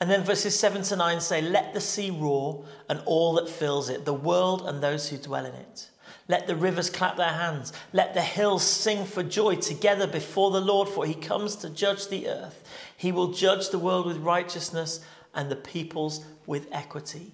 And 0.00 0.10
then 0.10 0.24
verses 0.24 0.58
7 0.58 0.82
to 0.82 0.96
9 0.96 1.20
say, 1.20 1.40
Let 1.40 1.72
the 1.72 1.80
sea 1.80 2.10
roar 2.10 2.64
and 2.88 3.00
all 3.06 3.34
that 3.34 3.48
fills 3.48 3.88
it, 3.88 4.04
the 4.04 4.12
world 4.12 4.62
and 4.66 4.82
those 4.82 5.08
who 5.08 5.16
dwell 5.16 5.46
in 5.46 5.54
it. 5.54 5.90
Let 6.26 6.46
the 6.46 6.56
rivers 6.56 6.90
clap 6.90 7.16
their 7.16 7.32
hands. 7.32 7.72
Let 7.92 8.14
the 8.14 8.22
hills 8.22 8.62
sing 8.62 9.04
for 9.04 9.22
joy 9.22 9.56
together 9.56 10.06
before 10.06 10.50
the 10.50 10.60
Lord, 10.60 10.88
for 10.88 11.04
he 11.04 11.14
comes 11.14 11.56
to 11.56 11.70
judge 11.70 12.08
the 12.08 12.28
earth. 12.28 12.64
He 12.96 13.12
will 13.12 13.32
judge 13.32 13.70
the 13.70 13.78
world 13.78 14.06
with 14.06 14.18
righteousness 14.18 15.00
and 15.34 15.50
the 15.50 15.56
peoples 15.56 16.24
with 16.46 16.68
equity. 16.72 17.32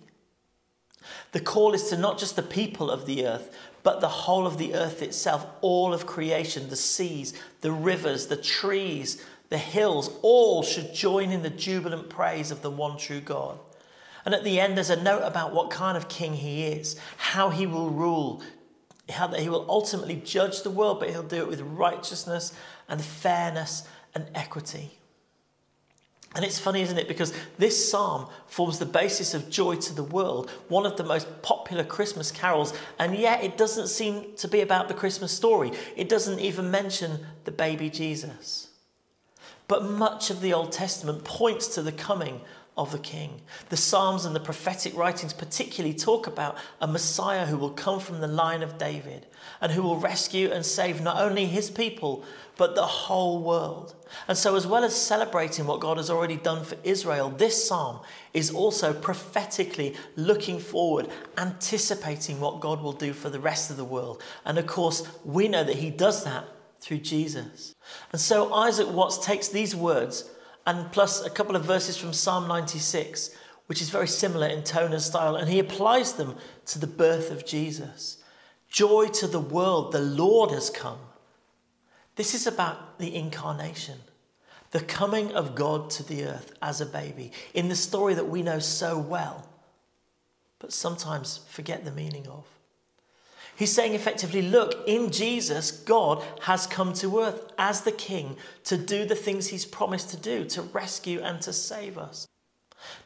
The 1.33 1.41
call 1.41 1.75
is 1.75 1.89
to 1.91 1.97
not 1.97 2.19
just 2.19 2.37
the 2.37 2.43
people 2.43 2.91
of 2.91 3.07
the 3.07 3.27
earth, 3.27 3.57
but 3.83 4.01
the 4.01 4.09
whole 4.09 4.47
of 4.47 4.59
the 4.59 4.75
earth 4.75 5.03
itself, 5.03 5.47
all 5.61 5.95
of 5.95 6.07
creation, 6.07 6.69
the 6.69 6.77
seas, 6.77 7.35
the 7.61 7.73
rivers, 7.73 8.27
the 8.27 8.37
trees, 8.37 9.25
the 9.49 9.59
hills, 9.59 10.11
all 10.23 10.63
should 10.63 10.93
join 10.93 11.31
in 11.31 11.43
the 11.43 11.51
jubilant 11.51 12.09
praise 12.09 12.51
of 12.51 12.63
the 12.63 12.71
one 12.71 12.97
true 12.97 13.21
God. 13.21 13.59
And 14.25 14.35
at 14.35 14.43
the 14.43 14.59
end, 14.59 14.77
there's 14.77 14.91
a 14.91 15.01
note 15.01 15.23
about 15.23 15.55
what 15.55 15.71
kind 15.71 15.97
of 15.97 16.09
king 16.09 16.35
he 16.35 16.65
is, 16.65 16.99
how 17.17 17.51
he 17.51 17.65
will 17.65 17.91
rule, 17.91 18.43
how 19.09 19.29
that 19.29 19.41
he 19.41 19.49
will 19.49 19.65
ultimately 19.69 20.17
judge 20.17 20.63
the 20.63 20.71
world, 20.71 20.99
but 20.99 21.11
he'll 21.11 21.23
do 21.23 21.37
it 21.37 21.49
with 21.49 21.61
righteousness 21.61 22.53
and 22.89 23.01
fairness 23.01 23.85
and 24.17 24.27
equity. 24.35 24.99
And 26.37 26.45
it's 26.45 26.59
funny, 26.59 26.83
isn't 26.83 26.99
it? 26.99 27.09
Because 27.09 27.33
this 27.57 27.91
psalm 27.91 28.29
forms 28.47 28.79
the 28.79 28.85
basis 28.85 29.33
of 29.33 29.49
Joy 29.49 29.77
to 29.77 29.95
the 29.95 30.03
World, 30.03 30.51
one 30.69 30.85
of 30.85 30.99
the 30.99 31.03
most 31.03 31.41
popular 31.41 31.83
Christmas 31.83 32.31
carols, 32.31 32.75
and 32.99 33.17
yet 33.17 33.43
it 33.43 33.57
doesn't 33.57 33.89
seem 33.89 34.35
to 34.37 34.47
be 34.47 34.61
about 34.61 34.89
the 34.89 34.95
Christmas 34.95 35.33
story. 35.33 35.73
It 35.97 36.11
doesn't 36.11 36.39
even 36.39 36.71
mention 36.71 37.21
the 37.45 37.53
baby 37.53 37.89
Jesus. 37.89 38.69
But 39.67 39.91
much 39.91 40.29
of 40.29 40.43
the 40.43 40.53
Old 40.53 40.73
Testament 40.73 41.25
points 41.25 41.69
to 41.69 41.81
the 41.81 41.91
coming 41.91 42.43
of 42.77 42.93
the 42.93 42.99
King. 42.99 43.41
The 43.71 43.77
Psalms 43.79 44.27
and 44.27 44.37
the 44.37 44.41
prophetic 44.41 44.95
writings 44.95 45.33
particularly 45.33 45.95
talk 45.95 46.27
about 46.27 46.59
a 46.83 46.87
Messiah 46.87 47.47
who 47.47 47.57
will 47.57 47.71
come 47.71 47.99
from 47.99 48.21
the 48.21 48.29
line 48.29 48.63
of 48.63 48.77
David 48.77 49.27
and 49.63 49.73
who 49.73 49.81
will 49.81 49.97
rescue 49.97 50.51
and 50.51 50.67
save 50.67 51.01
not 51.01 51.17
only 51.17 51.47
his 51.47 51.71
people, 51.71 52.25
but 52.57 52.75
the 52.75 52.87
whole 52.87 53.43
world. 53.43 53.95
And 54.29 54.37
so, 54.37 54.57
as 54.57 54.67
well 54.67 54.85
as 54.85 54.95
celebrating 54.95 55.67
what 55.67 55.81
God 55.81 55.97
has 55.97 56.11
already 56.11 56.37
done 56.37 56.65
for 56.65 56.77
Israel, 56.85 57.31
this 57.31 57.67
psalm 57.67 58.01
is 58.33 58.51
also 58.51 58.93
prophetically 58.93 59.95
looking 60.17 60.59
forward, 60.59 61.09
anticipating 61.37 62.41
what 62.41 62.61
God 62.61 62.83
will 62.83 62.93
do 62.93 63.13
for 63.13 63.31
the 63.31 63.41
rest 63.41 63.71
of 63.71 63.77
the 63.77 63.85
world. 63.85 64.23
And 64.45 64.59
of 64.59 64.67
course, 64.67 65.07
we 65.25 65.49
know 65.49 65.65
that 65.65 65.77
he 65.77 65.91
does 65.91 66.25
that 66.25 66.45
through 66.81 66.99
Jesus. 66.99 67.75
And 68.13 68.21
so, 68.21 68.53
Isaac 68.55 68.89
Watts 68.89 69.19
takes 69.19 69.49
these 69.49 69.75
words 69.75 70.31
and 70.67 70.91
plus 70.91 71.25
a 71.25 71.31
couple 71.31 71.55
of 71.55 71.65
verses 71.65 71.97
from 71.97 72.13
Psalm 72.13 72.49
96, 72.49 73.31
which 73.67 73.81
is 73.81 73.89
very 73.89 74.09
similar 74.09 74.49
in 74.49 74.65
tone 74.65 74.93
and 74.93 75.01
style, 75.01 75.37
and 75.37 75.49
he 75.49 75.61
applies 75.61 76.15
them 76.15 76.37
to 76.67 76.79
the 76.79 76.89
birth 76.89 77.31
of 77.31 77.47
Jesus. 77.47 78.19
Joy 78.69 79.07
to 79.07 79.29
the 79.29 79.41
world, 79.41 79.93
the 79.93 80.01
Lord 80.01 80.51
has 80.51 80.69
come. 80.69 80.99
This 82.17 82.35
is 82.35 82.47
about 82.47 82.99
the 82.99 83.15
incarnation, 83.15 83.99
the 84.71 84.81
coming 84.81 85.33
of 85.33 85.55
God 85.55 85.91
to 85.91 86.03
the 86.03 86.25
earth 86.25 86.53
as 86.61 86.81
a 86.81 86.87
baby, 86.87 87.33
in 87.55 87.69
the 87.69 87.77
story 87.77 88.15
that 88.15 88.29
we 88.29 88.43
know 88.43 88.59
so 88.59 88.99
well, 88.99 89.47
but 90.59 90.73
sometimes 90.73 91.41
forget 91.49 91.85
the 91.85 91.93
meaning 91.93 92.27
of. 92.27 92.45
He's 93.55 93.73
saying 93.73 93.95
effectively, 93.95 94.43
look, 94.43 94.87
in 94.87 95.11
Jesus, 95.11 95.71
God 95.71 96.23
has 96.43 96.67
come 96.67 96.93
to 96.95 97.21
earth 97.21 97.53
as 97.59 97.83
the 97.83 97.93
King 97.93 98.37
to 98.65 98.77
do 98.77 99.07
the 99.07 99.15
things 99.15 99.49
he's 99.49 99.65
promised 99.65 100.11
to 100.11 100.17
do, 100.19 100.45
to 100.47 100.63
rescue 100.63 101.21
and 101.23 101.41
to 101.43 101.53
save 101.53 101.97
us. 101.97 102.27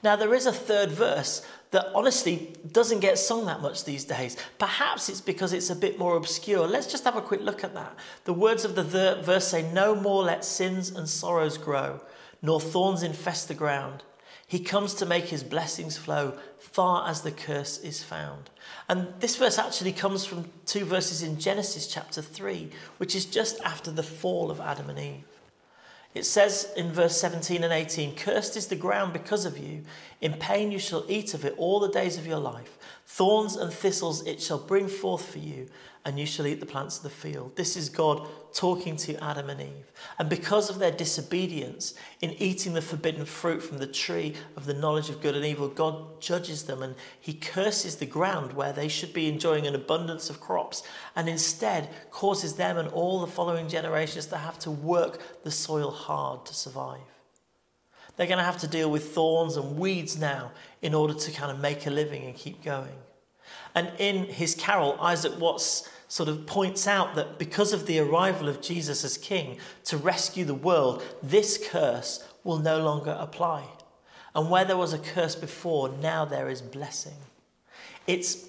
Now, 0.02 0.16
there 0.16 0.34
is 0.34 0.46
a 0.46 0.52
third 0.52 0.90
verse 0.90 1.46
that 1.70 1.86
honestly 1.94 2.52
doesn't 2.72 3.00
get 3.00 3.18
sung 3.18 3.46
that 3.46 3.60
much 3.60 3.84
these 3.84 4.04
days. 4.04 4.36
Perhaps 4.58 5.08
it's 5.08 5.20
because 5.20 5.52
it's 5.52 5.70
a 5.70 5.76
bit 5.76 5.98
more 5.98 6.16
obscure. 6.16 6.66
Let's 6.66 6.90
just 6.90 7.04
have 7.04 7.16
a 7.16 7.22
quick 7.22 7.42
look 7.42 7.62
at 7.62 7.74
that. 7.74 7.96
The 8.24 8.32
words 8.32 8.64
of 8.64 8.74
the 8.74 8.82
verse 9.22 9.48
say, 9.48 9.70
No 9.72 9.94
more 9.94 10.22
let 10.22 10.44
sins 10.44 10.90
and 10.90 11.08
sorrows 11.08 11.58
grow, 11.58 12.00
nor 12.42 12.60
thorns 12.60 13.02
infest 13.02 13.48
the 13.48 13.54
ground. 13.54 14.02
He 14.46 14.58
comes 14.58 14.94
to 14.94 15.06
make 15.06 15.26
his 15.26 15.44
blessings 15.44 15.96
flow 15.96 16.36
far 16.58 17.08
as 17.08 17.20
the 17.20 17.30
curse 17.30 17.78
is 17.78 18.02
found. 18.02 18.50
And 18.88 19.06
this 19.20 19.36
verse 19.36 19.58
actually 19.58 19.92
comes 19.92 20.24
from 20.24 20.50
two 20.66 20.84
verses 20.84 21.22
in 21.22 21.38
Genesis 21.38 21.86
chapter 21.86 22.20
3, 22.20 22.68
which 22.96 23.14
is 23.14 23.26
just 23.26 23.60
after 23.60 23.92
the 23.92 24.02
fall 24.02 24.50
of 24.50 24.60
Adam 24.60 24.90
and 24.90 24.98
Eve. 24.98 25.24
It 26.12 26.26
says 26.26 26.72
in 26.76 26.92
verse 26.92 27.16
17 27.20 27.62
and 27.62 27.72
18 27.72 28.16
Cursed 28.16 28.56
is 28.56 28.66
the 28.66 28.76
ground 28.76 29.12
because 29.12 29.44
of 29.44 29.58
you. 29.58 29.84
In 30.20 30.34
pain 30.34 30.72
you 30.72 30.78
shall 30.78 31.04
eat 31.08 31.34
of 31.34 31.44
it 31.44 31.54
all 31.56 31.78
the 31.78 31.88
days 31.88 32.18
of 32.18 32.26
your 32.26 32.38
life. 32.38 32.78
Thorns 33.06 33.54
and 33.54 33.72
thistles 33.72 34.26
it 34.26 34.42
shall 34.42 34.58
bring 34.58 34.88
forth 34.88 35.24
for 35.24 35.38
you, 35.38 35.68
and 36.04 36.18
you 36.18 36.24
shall 36.26 36.46
eat 36.46 36.60
the 36.60 36.66
plants 36.66 36.96
of 36.96 37.02
the 37.02 37.10
field. 37.10 37.56
This 37.56 37.76
is 37.76 37.88
God 37.88 38.26
talking 38.54 38.96
to 38.96 39.22
Adam 39.22 39.50
and 39.50 39.60
Eve. 39.60 39.92
And 40.18 40.28
because 40.28 40.70
of 40.70 40.78
their 40.78 40.90
disobedience 40.90 41.94
in 42.20 42.30
eating 42.38 42.72
the 42.72 42.82
forbidden 42.82 43.24
fruit 43.24 43.62
from 43.62 43.78
the 43.78 43.86
tree 43.86 44.34
of 44.56 44.66
the 44.66 44.74
knowledge 44.74 45.10
of 45.10 45.20
good 45.20 45.36
and 45.36 45.44
evil, 45.44 45.68
God 45.68 46.20
judges 46.20 46.64
them 46.64 46.82
and 46.82 46.94
he 47.20 47.34
curses 47.34 47.96
the 47.96 48.06
ground 48.06 48.54
where 48.54 48.72
they 48.72 48.88
should 48.88 49.12
be 49.12 49.28
enjoying 49.28 49.66
an 49.66 49.74
abundance 49.74 50.30
of 50.30 50.40
crops 50.40 50.82
and 51.14 51.28
instead 51.28 51.90
causes 52.10 52.54
them 52.54 52.78
and 52.78 52.88
all 52.88 53.20
the 53.20 53.26
following 53.26 53.68
generations 53.68 54.26
to 54.26 54.38
have 54.38 54.58
to 54.60 54.70
work 54.70 55.42
the 55.44 55.50
soil 55.50 55.90
hard 55.90 56.46
to 56.46 56.54
survive. 56.54 57.00
They're 58.16 58.26
going 58.26 58.38
to 58.38 58.44
have 58.44 58.58
to 58.58 58.68
deal 58.68 58.90
with 58.90 59.14
thorns 59.14 59.56
and 59.56 59.78
weeds 59.78 60.18
now 60.18 60.52
in 60.82 60.94
order 60.94 61.14
to 61.14 61.30
kind 61.30 61.50
of 61.50 61.60
make 61.60 61.86
a 61.86 61.90
living 61.90 62.24
and 62.24 62.34
keep 62.34 62.62
going. 62.62 62.98
And 63.74 63.92
in 63.98 64.24
his 64.24 64.54
carol, 64.54 64.96
Isaac 65.00 65.38
Watts 65.38 65.88
sort 66.08 66.28
of 66.28 66.44
points 66.44 66.86
out 66.88 67.14
that 67.14 67.38
because 67.38 67.72
of 67.72 67.86
the 67.86 68.00
arrival 68.00 68.48
of 68.48 68.60
Jesus 68.60 69.04
as 69.04 69.16
king 69.16 69.58
to 69.84 69.96
rescue 69.96 70.44
the 70.44 70.54
world, 70.54 71.02
this 71.22 71.68
curse 71.70 72.26
will 72.42 72.58
no 72.58 72.82
longer 72.82 73.16
apply. 73.18 73.64
And 74.34 74.50
where 74.50 74.64
there 74.64 74.76
was 74.76 74.92
a 74.92 74.98
curse 74.98 75.36
before, 75.36 75.88
now 76.00 76.24
there 76.24 76.48
is 76.48 76.62
blessing. 76.62 77.16
It's 78.06 78.46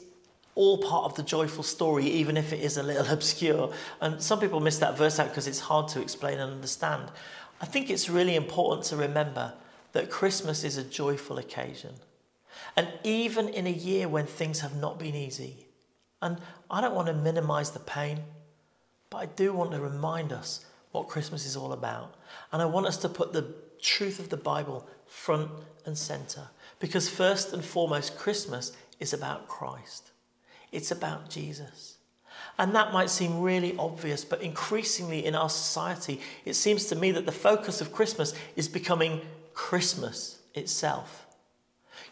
all 0.56 0.80
part 0.80 1.06
of 1.06 1.16
the 1.16 1.24
joyful 1.24 1.64
story, 1.64 2.06
even 2.06 2.36
if 2.36 2.52
it 2.52 2.60
is 2.62 2.78
a 2.78 2.84
little 2.84 3.08
obscure. 3.14 3.74
And 4.00 4.22
some 4.22 4.40
people 4.40 4.60
miss 4.60 4.80
that 4.80 4.98
verse 4.98 5.20
out 5.20 5.30
because 5.30 5.48
it's 5.48 5.60
hard 5.60 5.88
to 5.90 6.02
explain 6.02 6.40
and 6.40 6.52
understand. 6.52 7.12
I 7.62 7.66
think 7.66 7.90
it's 7.90 8.10
really 8.10 8.36
important 8.36 8.86
to 8.86 8.96
remember 8.96 9.54
that 9.94 10.10
Christmas 10.10 10.64
is 10.64 10.78
a 10.78 10.84
joyful 10.84 11.38
occasion. 11.38 11.94
And 12.76 12.88
even 13.04 13.50
in 13.50 13.68
a 13.68 13.72
year 13.72 14.08
when 14.08 14.26
things 14.26 14.62
have 14.62 14.76
not 14.76 15.00
been 15.00 15.16
easy, 15.16 15.68
and 16.22 16.38
I 16.70 16.82
don't 16.82 16.96
want 16.96 17.08
to 17.08 17.14
minimize 17.14 17.72
the 17.72 17.80
pain, 17.80 18.20
but 19.10 19.18
I 19.18 19.26
do 19.26 19.54
want 19.54 19.72
to 19.72 19.80
remind 19.80 20.32
us 20.32 20.66
what 20.92 21.08
Christmas 21.08 21.46
is 21.46 21.56
all 21.56 21.74
about. 21.74 22.16
And 22.52 22.62
I 22.62 22.66
want 22.66 22.86
us 22.86 22.98
to 22.98 23.10
put 23.10 23.34
the 23.34 23.54
truth 23.82 24.20
of 24.20 24.30
the 24.30 24.38
Bible 24.38 24.88
front 25.08 25.52
and 25.86 25.98
center. 25.98 26.50
Because 26.80 27.10
first 27.10 27.54
and 27.54 27.64
foremost, 27.64 28.18
Christmas 28.18 28.72
is 29.00 29.14
about 29.14 29.48
Christ, 29.48 30.12
it's 30.72 30.92
about 30.92 31.30
Jesus. 31.30 31.98
And 32.58 32.76
that 32.76 32.94
might 32.94 33.10
seem 33.10 33.42
really 33.42 33.76
obvious, 33.78 34.24
but 34.24 34.42
increasingly 34.42 35.26
in 35.26 35.36
our 35.36 35.50
society, 35.50 36.22
it 36.46 36.54
seems 36.54 36.86
to 36.86 36.96
me 36.96 37.12
that 37.12 37.26
the 37.26 37.32
focus 37.32 37.82
of 37.82 37.92
Christmas 37.92 38.34
is 38.56 38.68
becoming 38.68 39.22
Christmas 39.54 40.40
itself. 40.54 41.21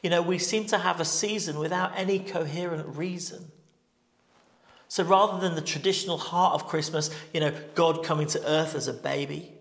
You 0.01 0.09
know, 0.09 0.21
we 0.21 0.37
seem 0.37 0.65
to 0.67 0.77
have 0.77 0.99
a 0.99 1.05
season 1.05 1.59
without 1.59 1.91
any 1.95 2.19
coherent 2.19 2.95
reason. 2.95 3.51
So 4.87 5.03
rather 5.03 5.39
than 5.39 5.55
the 5.55 5.61
traditional 5.61 6.17
heart 6.17 6.55
of 6.55 6.67
Christmas, 6.67 7.09
you 7.33 7.39
know, 7.39 7.53
God 7.75 8.03
coming 8.03 8.27
to 8.27 8.47
earth 8.47 8.75
as 8.75 8.87
a 8.87 8.93
baby, 8.93 9.53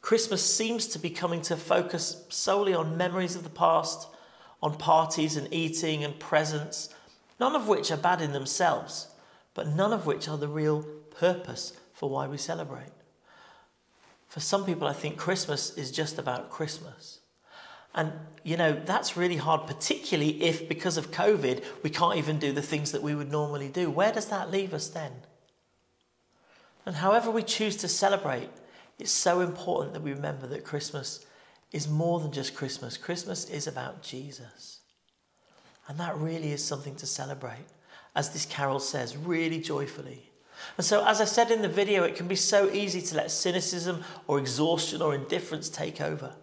Christmas 0.00 0.44
seems 0.44 0.88
to 0.88 0.98
be 0.98 1.10
coming 1.10 1.42
to 1.42 1.56
focus 1.56 2.24
solely 2.28 2.74
on 2.74 2.96
memories 2.96 3.36
of 3.36 3.44
the 3.44 3.50
past, 3.50 4.08
on 4.60 4.76
parties 4.76 5.36
and 5.36 5.46
eating 5.52 6.02
and 6.02 6.18
presents, 6.18 6.88
none 7.38 7.54
of 7.54 7.68
which 7.68 7.92
are 7.92 7.96
bad 7.96 8.20
in 8.20 8.32
themselves, 8.32 9.08
but 9.54 9.68
none 9.68 9.92
of 9.92 10.06
which 10.06 10.28
are 10.28 10.38
the 10.38 10.48
real 10.48 10.82
purpose 11.10 11.72
for 11.92 12.10
why 12.10 12.26
we 12.26 12.36
celebrate. 12.36 12.90
For 14.26 14.40
some 14.40 14.64
people, 14.64 14.88
I 14.88 14.92
think 14.92 15.16
Christmas 15.18 15.76
is 15.76 15.92
just 15.92 16.18
about 16.18 16.50
Christmas. 16.50 17.20
And, 17.94 18.12
you 18.42 18.56
know, 18.56 18.80
that's 18.84 19.16
really 19.16 19.36
hard, 19.36 19.66
particularly 19.66 20.42
if 20.42 20.68
because 20.68 20.96
of 20.96 21.10
COVID, 21.10 21.62
we 21.82 21.90
can't 21.90 22.16
even 22.16 22.38
do 22.38 22.52
the 22.52 22.62
things 22.62 22.92
that 22.92 23.02
we 23.02 23.14
would 23.14 23.30
normally 23.30 23.68
do. 23.68 23.90
Where 23.90 24.12
does 24.12 24.26
that 24.26 24.50
leave 24.50 24.72
us 24.72 24.88
then? 24.88 25.12
And 26.84 26.96
however 26.96 27.30
we 27.30 27.42
choose 27.42 27.76
to 27.78 27.88
celebrate, 27.88 28.48
it's 28.98 29.12
so 29.12 29.40
important 29.40 29.94
that 29.94 30.02
we 30.02 30.12
remember 30.12 30.46
that 30.48 30.64
Christmas 30.64 31.24
is 31.70 31.88
more 31.88 32.20
than 32.20 32.32
just 32.32 32.54
Christmas. 32.54 32.96
Christmas 32.96 33.48
is 33.48 33.66
about 33.66 34.02
Jesus. 34.02 34.80
And 35.88 35.98
that 35.98 36.16
really 36.16 36.52
is 36.52 36.64
something 36.64 36.94
to 36.96 37.06
celebrate, 37.06 37.66
as 38.14 38.30
this 38.30 38.46
carol 38.46 38.80
says, 38.80 39.16
really 39.16 39.60
joyfully. 39.60 40.30
And 40.76 40.86
so, 40.86 41.04
as 41.04 41.20
I 41.20 41.24
said 41.24 41.50
in 41.50 41.62
the 41.62 41.68
video, 41.68 42.04
it 42.04 42.14
can 42.14 42.28
be 42.28 42.36
so 42.36 42.70
easy 42.70 43.02
to 43.02 43.16
let 43.16 43.30
cynicism 43.30 44.04
or 44.28 44.38
exhaustion 44.38 45.02
or 45.02 45.14
indifference 45.14 45.68
take 45.68 46.00
over. 46.00 46.34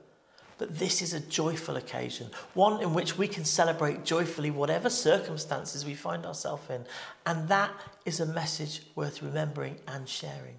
But 0.60 0.78
this 0.78 1.02
is 1.02 1.14
a 1.14 1.22
joyful 1.22 1.78
occasion, 1.78 2.28
one 2.54 2.84
in 2.84 2.94
which 2.94 3.18
we 3.18 3.30
can 3.30 3.46
celebrate 3.46 4.04
joyfully 4.04 4.52
whatever 4.52 4.90
circumstances 4.90 5.86
we 5.86 5.96
find 5.96 6.26
ourselves 6.26 6.70
in. 6.70 6.84
And 7.26 7.48
that 7.48 7.72
is 8.06 8.20
a 8.20 8.26
message 8.26 8.82
worth 8.94 9.24
remembering 9.24 9.78
and 9.88 10.08
sharing. 10.08 10.58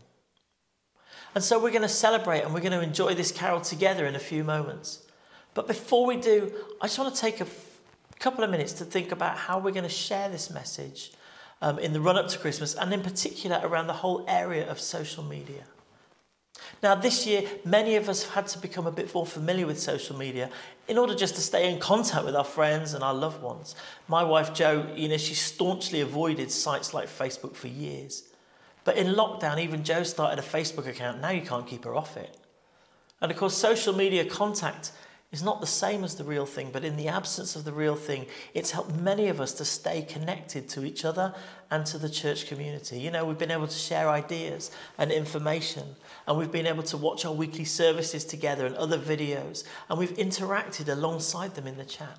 And 1.34 1.44
so 1.44 1.62
we're 1.62 1.70
going 1.70 1.82
to 1.82 1.88
celebrate 1.88 2.40
and 2.40 2.54
we're 2.54 2.60
going 2.60 2.72
to 2.72 2.80
enjoy 2.80 3.14
this 3.14 3.30
carol 3.30 3.60
together 3.60 4.06
in 4.06 4.16
a 4.16 4.18
few 4.20 4.42
moments. 4.42 5.06
But 5.52 5.68
before 5.68 6.06
we 6.06 6.16
do, 6.16 6.50
I 6.80 6.86
just 6.86 6.98
want 6.98 7.14
to 7.14 7.20
take 7.20 7.40
a 7.40 7.44
f- 7.44 7.78
couple 8.18 8.42
of 8.42 8.50
minutes 8.50 8.72
to 8.74 8.86
think 8.86 9.12
about 9.12 9.36
how 9.36 9.58
we're 9.58 9.70
going 9.70 9.84
to 9.84 9.90
share 9.90 10.30
this 10.30 10.48
message 10.48 11.12
um, 11.60 11.78
in 11.78 11.92
the 11.92 12.00
run 12.00 12.16
up 12.16 12.28
to 12.28 12.38
Christmas 12.38 12.74
and 12.74 12.92
in 12.94 13.02
particular 13.02 13.60
around 13.62 13.86
the 13.86 13.92
whole 13.92 14.24
area 14.26 14.68
of 14.70 14.80
social 14.80 15.22
media. 15.22 15.64
Now, 16.82 16.94
this 16.94 17.26
year, 17.26 17.42
many 17.64 17.96
of 17.96 18.08
us 18.08 18.24
have 18.24 18.34
had 18.34 18.46
to 18.48 18.58
become 18.58 18.86
a 18.86 18.92
bit 18.92 19.14
more 19.14 19.26
familiar 19.26 19.66
with 19.66 19.78
social 19.78 20.16
media 20.16 20.50
in 20.88 20.98
order 20.98 21.14
just 21.14 21.34
to 21.36 21.40
stay 21.40 21.72
in 21.72 21.78
contact 21.78 22.24
with 22.24 22.34
our 22.34 22.44
friends 22.44 22.94
and 22.94 23.04
our 23.04 23.14
loved 23.14 23.42
ones. 23.42 23.74
My 24.08 24.24
wife, 24.24 24.54
Jo, 24.54 24.86
you 24.94 25.08
know, 25.08 25.16
she 25.16 25.34
staunchly 25.34 26.00
avoided 26.00 26.50
sites 26.50 26.94
like 26.94 27.08
Facebook 27.08 27.54
for 27.54 27.68
years. 27.68 28.24
But 28.84 28.96
in 28.96 29.14
lockdown, 29.14 29.58
even 29.60 29.84
Jo 29.84 30.02
started 30.02 30.38
a 30.38 30.46
Facebook 30.46 30.86
account. 30.86 31.20
Now 31.20 31.30
you 31.30 31.42
can't 31.42 31.66
keep 31.66 31.84
her 31.84 31.94
off 31.94 32.16
it. 32.16 32.36
And 33.20 33.30
of 33.30 33.36
course, 33.36 33.56
social 33.56 33.94
media 33.94 34.24
contact 34.24 34.92
is 35.32 35.42
not 35.42 35.60
the 35.60 35.66
same 35.66 36.02
as 36.02 36.16
the 36.16 36.24
real 36.24 36.46
thing, 36.46 36.70
but 36.72 36.84
in 36.84 36.96
the 36.96 37.06
absence 37.06 37.54
of 37.54 37.64
the 37.64 37.72
real 37.72 37.94
thing, 37.94 38.26
it's 38.52 38.72
helped 38.72 38.92
many 38.96 39.28
of 39.28 39.40
us 39.40 39.52
to 39.52 39.64
stay 39.64 40.02
connected 40.02 40.68
to 40.68 40.84
each 40.84 41.04
other 41.04 41.32
and 41.70 41.86
to 41.86 41.98
the 41.98 42.08
church 42.08 42.48
community. 42.48 42.98
You 42.98 43.12
know, 43.12 43.24
we've 43.24 43.38
been 43.38 43.52
able 43.52 43.68
to 43.68 43.78
share 43.78 44.08
ideas 44.08 44.72
and 44.98 45.12
information, 45.12 45.84
and 46.26 46.38
we've 46.38 46.52
been 46.52 46.66
able 46.66 46.82
to 46.84 46.96
watch 46.96 47.24
our 47.24 47.32
weekly 47.32 47.64
services 47.64 48.24
together 48.24 48.66
and 48.66 48.74
other 48.76 48.98
videos, 48.98 49.64
and 49.88 49.98
we've 49.98 50.16
interacted 50.16 50.88
alongside 50.88 51.54
them 51.54 51.66
in 51.66 51.76
the 51.76 51.84
chat. 51.84 52.18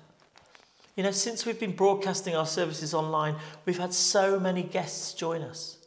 You 0.96 1.02
know, 1.02 1.10
since 1.10 1.46
we've 1.46 1.58
been 1.58 1.74
broadcasting 1.74 2.36
our 2.36 2.46
services 2.46 2.92
online, 2.92 3.36
we've 3.64 3.78
had 3.78 3.94
so 3.94 4.38
many 4.38 4.62
guests 4.62 5.14
join 5.14 5.42
us 5.42 5.81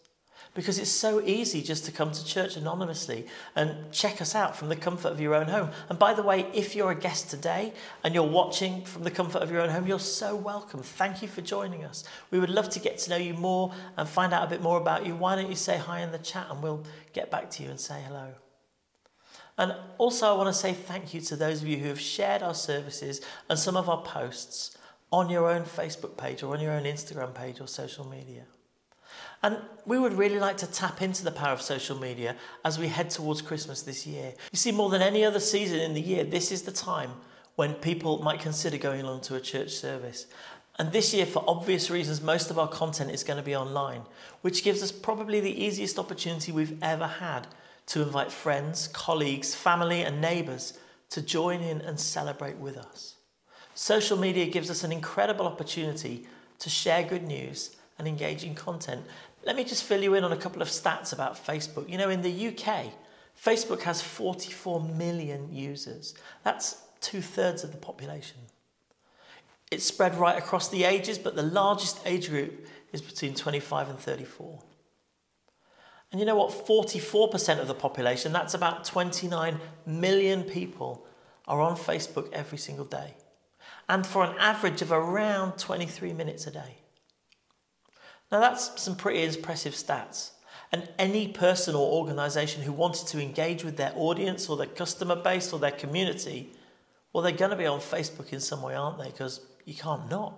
because 0.55 0.79
it's 0.79 0.89
so 0.89 1.21
easy 1.21 1.61
just 1.61 1.85
to 1.85 1.91
come 1.91 2.11
to 2.11 2.25
church 2.25 2.55
anonymously 2.55 3.27
and 3.55 3.91
check 3.91 4.21
us 4.21 4.33
out 4.33 4.55
from 4.55 4.69
the 4.69 4.75
comfort 4.75 5.09
of 5.09 5.19
your 5.19 5.35
own 5.35 5.47
home. 5.47 5.69
And 5.89 5.99
by 5.99 6.13
the 6.13 6.23
way, 6.23 6.47
if 6.53 6.75
you're 6.75 6.91
a 6.91 6.95
guest 6.95 7.29
today 7.29 7.73
and 8.03 8.15
you're 8.15 8.23
watching 8.23 8.83
from 8.85 9.03
the 9.03 9.11
comfort 9.11 9.43
of 9.43 9.51
your 9.51 9.61
own 9.61 9.69
home, 9.69 9.85
you're 9.85 9.99
so 9.99 10.33
welcome. 10.33 10.81
Thank 10.81 11.21
you 11.21 11.27
for 11.27 11.41
joining 11.41 11.83
us. 11.83 12.05
We 12.31 12.39
would 12.39 12.49
love 12.49 12.69
to 12.69 12.79
get 12.79 12.97
to 12.99 13.09
know 13.09 13.17
you 13.17 13.33
more 13.33 13.73
and 13.97 14.07
find 14.07 14.33
out 14.33 14.47
a 14.47 14.49
bit 14.49 14.61
more 14.61 14.77
about 14.77 15.05
you. 15.05 15.13
Why 15.13 15.35
don't 15.35 15.49
you 15.49 15.55
say 15.55 15.77
hi 15.77 15.99
in 15.99 16.13
the 16.13 16.19
chat 16.19 16.47
and 16.49 16.63
we'll 16.63 16.83
get 17.11 17.29
back 17.29 17.49
to 17.51 17.63
you 17.63 17.69
and 17.69 17.79
say 17.79 18.01
hello. 18.07 18.29
And 19.57 19.75
also, 19.97 20.27
I 20.27 20.37
want 20.37 20.47
to 20.47 20.53
say 20.53 20.73
thank 20.73 21.13
you 21.13 21.19
to 21.21 21.35
those 21.35 21.61
of 21.61 21.67
you 21.67 21.77
who 21.77 21.87
have 21.89 21.99
shared 21.99 22.41
our 22.41 22.53
services 22.53 23.21
and 23.49 23.59
some 23.59 23.75
of 23.75 23.89
our 23.89 24.01
posts 24.01 24.77
on 25.11 25.29
your 25.29 25.49
own 25.49 25.63
Facebook 25.63 26.17
page 26.17 26.43
or 26.43 26.53
on 26.53 26.61
your 26.61 26.71
own 26.71 26.83
Instagram 26.83 27.33
page 27.33 27.59
or 27.59 27.67
social 27.67 28.07
media. 28.07 28.43
And 29.45 29.57
we 29.85 29.99
would 29.99 30.13
really 30.13 30.39
like 30.39 30.57
to 30.57 30.65
tap 30.65 31.03
into 31.03 31.23
the 31.23 31.29
power 31.29 31.53
of 31.53 31.61
social 31.61 31.99
media 31.99 32.35
as 32.63 32.79
we 32.79 32.87
head 32.87 33.11
towards 33.11 33.43
Christmas 33.43 33.83
this 33.83 34.07
year. 34.07 34.33
You 34.51 34.57
see, 34.57 34.71
more 34.71 34.89
than 34.89 35.03
any 35.03 35.23
other 35.23 35.39
season 35.39 35.81
in 35.81 35.93
the 35.93 36.01
year, 36.01 36.23
this 36.23 36.51
is 36.51 36.63
the 36.63 36.71
time 36.71 37.11
when 37.55 37.75
people 37.75 38.23
might 38.23 38.39
consider 38.39 38.79
going 38.79 39.01
along 39.01 39.21
to 39.21 39.35
a 39.35 39.39
church 39.39 39.69
service. 39.69 40.25
And 40.79 40.91
this 40.91 41.13
year, 41.13 41.27
for 41.27 41.43
obvious 41.47 41.91
reasons, 41.91 42.23
most 42.23 42.49
of 42.49 42.57
our 42.57 42.67
content 42.67 43.11
is 43.11 43.23
going 43.23 43.37
to 43.37 43.45
be 43.45 43.55
online, 43.55 44.01
which 44.41 44.63
gives 44.63 44.81
us 44.81 44.91
probably 44.91 45.39
the 45.41 45.63
easiest 45.63 45.99
opportunity 45.99 46.51
we've 46.51 46.81
ever 46.81 47.05
had 47.05 47.45
to 47.85 48.01
invite 48.01 48.31
friends, 48.31 48.87
colleagues, 48.87 49.53
family, 49.53 50.01
and 50.01 50.19
neighbours 50.19 50.73
to 51.11 51.21
join 51.21 51.61
in 51.61 51.81
and 51.81 51.99
celebrate 51.99 52.57
with 52.57 52.77
us. 52.77 53.13
Social 53.75 54.17
media 54.17 54.47
gives 54.47 54.71
us 54.71 54.83
an 54.83 54.91
incredible 54.91 55.45
opportunity 55.45 56.25
to 56.57 56.67
share 56.71 57.03
good 57.03 57.27
news 57.27 57.75
and 57.97 58.07
engaging 58.07 58.55
content. 58.55 59.03
Let 59.45 59.55
me 59.55 59.63
just 59.63 59.83
fill 59.83 60.01
you 60.01 60.15
in 60.15 60.23
on 60.23 60.31
a 60.31 60.37
couple 60.37 60.61
of 60.61 60.67
stats 60.67 61.13
about 61.13 61.43
Facebook. 61.43 61.87
You 61.87 61.97
know, 61.97 62.09
in 62.09 62.23
the 62.23 62.47
UK, 62.47 62.91
Facebook 63.41 63.81
has 63.83 64.01
44 64.01 64.81
million 64.81 65.53
users. 65.53 66.15
That's 66.43 66.81
two 66.99 67.21
thirds 67.21 67.63
of 67.63 67.71
the 67.71 67.77
population. 67.77 68.37
It's 69.71 69.85
spread 69.85 70.15
right 70.15 70.37
across 70.37 70.69
the 70.69 70.83
ages, 70.83 71.17
but 71.17 71.35
the 71.35 71.43
largest 71.43 71.99
age 72.05 72.29
group 72.29 72.67
is 72.91 73.01
between 73.01 73.35
25 73.35 73.89
and 73.89 73.99
34. 73.99 74.59
And 76.11 76.19
you 76.19 76.25
know 76.25 76.35
what? 76.35 76.51
44% 76.51 77.59
of 77.59 77.67
the 77.67 77.73
population, 77.73 78.31
that's 78.31 78.53
about 78.53 78.85
29 78.85 79.59
million 79.85 80.43
people, 80.43 81.05
are 81.47 81.61
on 81.61 81.75
Facebook 81.75 82.31
every 82.31 82.57
single 82.57 82.85
day. 82.85 83.15
And 83.87 84.05
for 84.05 84.23
an 84.23 84.35
average 84.39 84.81
of 84.81 84.91
around 84.91 85.57
23 85.59 86.13
minutes 86.13 86.47
a 86.47 86.51
day. 86.51 86.77
Now, 88.31 88.39
that's 88.39 88.81
some 88.81 88.95
pretty 88.95 89.23
impressive 89.23 89.73
stats. 89.73 90.31
And 90.71 90.89
any 90.97 91.27
person 91.27 91.75
or 91.75 91.93
organization 91.93 92.63
who 92.63 92.73
wanted 92.73 93.07
to 93.07 93.21
engage 93.21 93.63
with 93.63 93.77
their 93.77 93.93
audience 93.95 94.49
or 94.49 94.57
their 94.57 94.67
customer 94.67 95.15
base 95.15 95.53
or 95.53 95.59
their 95.59 95.71
community, 95.71 96.51
well, 97.13 97.23
they're 97.23 97.31
going 97.31 97.51
to 97.51 97.57
be 97.57 97.65
on 97.65 97.79
Facebook 97.79 98.33
in 98.33 98.39
some 98.39 98.61
way, 98.61 98.75
aren't 98.75 98.97
they? 98.97 99.05
Because 99.05 99.41
you 99.65 99.73
can't 99.73 100.09
not. 100.09 100.33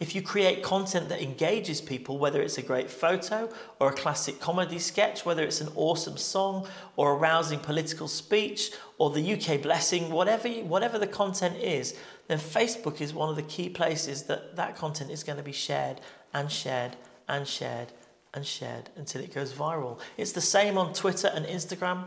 If 0.00 0.14
you 0.14 0.22
create 0.22 0.62
content 0.62 1.10
that 1.10 1.22
engages 1.22 1.80
people, 1.82 2.18
whether 2.18 2.40
it's 2.40 2.56
a 2.56 2.62
great 2.62 2.90
photo 2.90 3.50
or 3.78 3.90
a 3.90 3.92
classic 3.92 4.40
comedy 4.40 4.78
sketch, 4.78 5.26
whether 5.26 5.42
it's 5.42 5.60
an 5.60 5.68
awesome 5.74 6.16
song 6.16 6.66
or 6.96 7.12
a 7.12 7.14
rousing 7.14 7.58
political 7.58 8.08
speech 8.08 8.72
or 8.96 9.10
the 9.10 9.34
UK 9.34 9.60
blessing, 9.60 10.10
whatever, 10.10 10.48
whatever 10.48 10.98
the 10.98 11.06
content 11.06 11.56
is, 11.56 11.94
then 12.28 12.38
Facebook 12.38 13.02
is 13.02 13.12
one 13.12 13.28
of 13.28 13.36
the 13.36 13.42
key 13.42 13.68
places 13.68 14.22
that 14.22 14.56
that 14.56 14.74
content 14.74 15.10
is 15.10 15.22
going 15.22 15.36
to 15.38 15.44
be 15.44 15.52
shared 15.52 16.00
and 16.32 16.50
shared 16.50 16.96
and 17.30 17.48
shared 17.48 17.92
and 18.34 18.44
shared 18.44 18.90
until 18.96 19.22
it 19.22 19.34
goes 19.34 19.52
viral. 19.52 19.98
It's 20.16 20.32
the 20.32 20.40
same 20.40 20.76
on 20.76 20.92
Twitter 20.92 21.30
and 21.34 21.46
Instagram, 21.46 22.04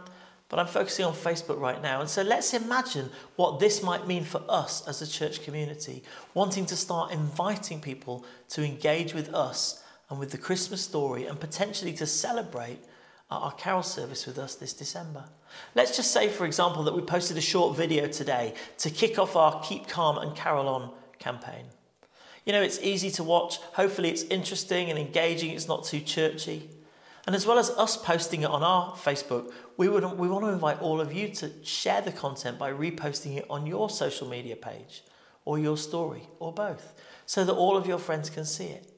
but 0.50 0.60
I'm 0.60 0.68
focusing 0.68 1.06
on 1.06 1.14
Facebook 1.14 1.60
right 1.60 1.82
now. 1.82 2.02
And 2.02 2.10
so 2.10 2.22
let's 2.22 2.54
imagine 2.54 3.10
what 3.36 3.60
this 3.60 3.82
might 3.82 4.08
mean 4.08 4.24
for 4.24 4.42
us 4.48 4.88
as 4.88 5.02
a 5.02 5.08
church 5.08 5.44
community, 5.44 6.04
wanting 6.34 6.66
to 6.68 6.76
start 6.76 7.12
inviting 7.12 7.82
people 7.82 8.26
to 8.50 8.64
engage 8.64 9.14
with 9.14 9.34
us 9.34 9.84
and 10.10 10.20
with 10.20 10.32
the 10.32 10.38
Christmas 10.38 10.82
story 10.82 11.26
and 11.26 11.40
potentially 11.40 11.94
to 11.94 12.06
celebrate 12.06 12.80
our 13.32 13.52
carol 13.54 13.82
service 13.82 14.28
with 14.28 14.38
us 14.38 14.56
this 14.56 14.74
December. 14.74 15.24
Let's 15.74 15.96
just 15.96 16.12
say, 16.12 16.30
for 16.30 16.46
example, 16.46 16.84
that 16.84 16.94
we 16.94 17.02
posted 17.02 17.38
a 17.38 17.42
short 17.42 17.76
video 17.76 18.08
today 18.08 18.54
to 18.78 18.90
kick 18.90 19.18
off 19.18 19.36
our 19.36 19.62
Keep 19.64 19.88
Calm 19.88 20.20
and 20.20 20.36
Carol 20.36 20.68
On 20.68 20.92
campaign. 21.18 21.66
You 22.46 22.54
know, 22.54 22.62
it's 22.62 22.80
easy 22.82 23.10
to 23.12 23.24
watch. 23.24 23.60
Hopefully, 23.74 24.10
it's 24.10 24.24
interesting 24.24 24.90
and 24.90 25.00
engaging. 25.00 25.52
It's 25.52 25.68
not 25.68 25.86
too 25.86 26.02
churchy. 26.02 26.70
And 27.26 27.36
as 27.36 27.46
well 27.46 27.58
as 27.58 27.70
us 27.72 27.96
posting 27.96 28.42
it 28.42 28.50
on 28.50 28.64
our 28.64 28.94
Facebook, 28.94 29.54
we, 29.78 29.88
would, 29.88 30.04
we 30.18 30.28
want 30.28 30.44
to 30.44 30.50
invite 30.50 30.82
all 30.82 31.00
of 31.00 31.14
you 31.14 31.30
to 31.30 31.52
share 31.64 32.02
the 32.02 32.12
content 32.12 32.60
by 32.60 32.72
reposting 32.72 33.38
it 33.38 33.46
on 33.50 33.66
your 33.66 33.90
social 33.90 34.28
media 34.28 34.58
page 34.58 35.04
or 35.46 35.58
your 35.58 35.78
story 35.78 36.24
or 36.40 36.52
both 36.52 36.94
so 37.26 37.46
that 37.46 37.54
all 37.54 37.78
of 37.78 37.88
your 37.88 37.98
friends 37.98 38.30
can 38.30 38.44
see 38.44 38.66
it. 38.66 38.90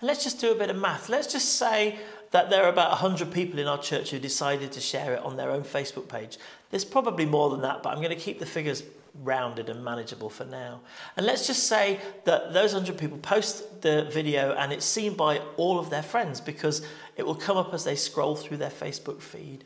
And 0.00 0.08
let's 0.08 0.24
just 0.24 0.40
do 0.40 0.50
a 0.50 0.56
bit 0.56 0.70
of 0.70 0.76
math. 0.76 1.08
Let's 1.08 1.32
just 1.32 1.56
say 1.56 1.98
that 2.32 2.50
there 2.50 2.64
are 2.64 2.68
about 2.68 2.90
100 2.90 3.32
people 3.32 3.58
in 3.58 3.66
our 3.66 3.78
church 3.78 4.10
who 4.10 4.18
decided 4.18 4.72
to 4.72 4.80
share 4.80 5.14
it 5.14 5.22
on 5.22 5.36
their 5.36 5.50
own 5.50 5.62
Facebook 5.62 6.08
page. 6.08 6.38
There's 6.70 6.84
probably 6.84 7.26
more 7.26 7.50
than 7.50 7.62
that, 7.62 7.82
but 7.82 7.90
I'm 7.90 8.02
going 8.02 8.10
to 8.10 8.16
keep 8.16 8.38
the 8.38 8.46
figures 8.46 8.82
rounded 9.14 9.68
and 9.68 9.84
manageable 9.84 10.30
for 10.30 10.44
now. 10.44 10.80
And 11.16 11.26
let's 11.26 11.46
just 11.46 11.66
say 11.66 12.00
that 12.24 12.52
those 12.52 12.72
100 12.72 12.98
people 12.98 13.18
post 13.18 13.82
the 13.82 14.04
video 14.04 14.54
and 14.54 14.72
it's 14.72 14.84
seen 14.84 15.14
by 15.14 15.38
all 15.56 15.78
of 15.78 15.90
their 15.90 16.02
friends 16.02 16.40
because 16.40 16.86
it 17.16 17.26
will 17.26 17.34
come 17.34 17.56
up 17.56 17.74
as 17.74 17.84
they 17.84 17.96
scroll 17.96 18.36
through 18.36 18.58
their 18.58 18.70
Facebook 18.70 19.20
feed. 19.20 19.64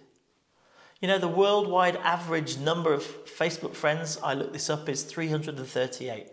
You 1.00 1.08
know, 1.08 1.18
the 1.18 1.28
worldwide 1.28 1.96
average 1.96 2.58
number 2.58 2.92
of 2.92 3.02
Facebook 3.26 3.74
friends, 3.74 4.18
I 4.22 4.34
looked 4.34 4.52
this 4.52 4.70
up, 4.70 4.88
is 4.88 5.02
338. 5.02 6.26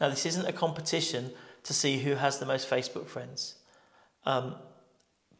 Now, 0.00 0.08
this 0.08 0.26
isn't 0.26 0.46
a 0.46 0.52
competition 0.52 1.30
to 1.62 1.72
see 1.72 1.98
who 1.98 2.14
has 2.14 2.38
the 2.38 2.46
most 2.46 2.68
Facebook 2.68 3.06
friends. 3.06 3.56
Um, 4.24 4.56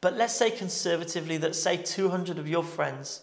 but 0.01 0.17
let's 0.17 0.37
say 0.37 0.51
conservatively 0.51 1.37
that, 1.39 1.57
say, 1.57 1.77
200 1.79 2.39
of 2.39 2.49
your 2.49 2.63
friends 2.63 3.23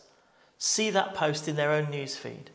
see 0.58 0.90
that 0.90 1.14
post 1.14 1.48
in 1.48 1.56
their 1.56 1.72
own 1.72 1.88
newsfeed. 1.88 2.48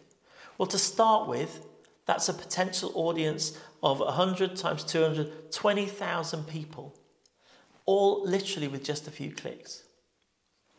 Well, 0.58 0.66
to 0.66 0.78
start 0.78 1.28
with, 1.28 1.64
that's 2.06 2.28
a 2.28 2.34
potential 2.34 2.92
audience 2.94 3.58
of 3.82 4.00
100 4.00 4.56
times 4.56 4.84
200, 4.84 5.52
20,000 5.52 6.46
people, 6.46 6.94
all 7.86 8.24
literally 8.24 8.68
with 8.68 8.84
just 8.84 9.08
a 9.08 9.10
few 9.10 9.32
clicks. 9.32 9.82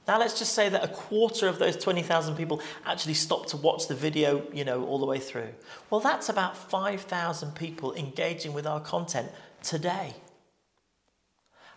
Now 0.08 0.20
let's 0.20 0.38
just 0.38 0.54
say 0.54 0.68
that 0.70 0.84
a 0.84 0.90
quarter 0.90 1.48
of 1.48 1.60
those 1.60 1.78
20,000 1.78 2.36
people 2.36 2.62
actually 2.86 3.14
stop 3.14 3.46
to 3.48 3.58
watch 3.58 3.88
the 3.88 3.96
video, 3.96 4.46
you 4.52 4.66
know, 4.66 4.86
all 4.86 5.00
the 5.00 5.06
way 5.06 5.20
through. 5.20 5.50
Well, 5.90 6.02
that's 6.02 6.28
about 6.28 6.58
5,000 6.58 7.56
people 7.56 7.94
engaging 7.94 8.54
with 8.54 8.68
our 8.68 8.82
content 8.82 9.32
today. 9.62 10.14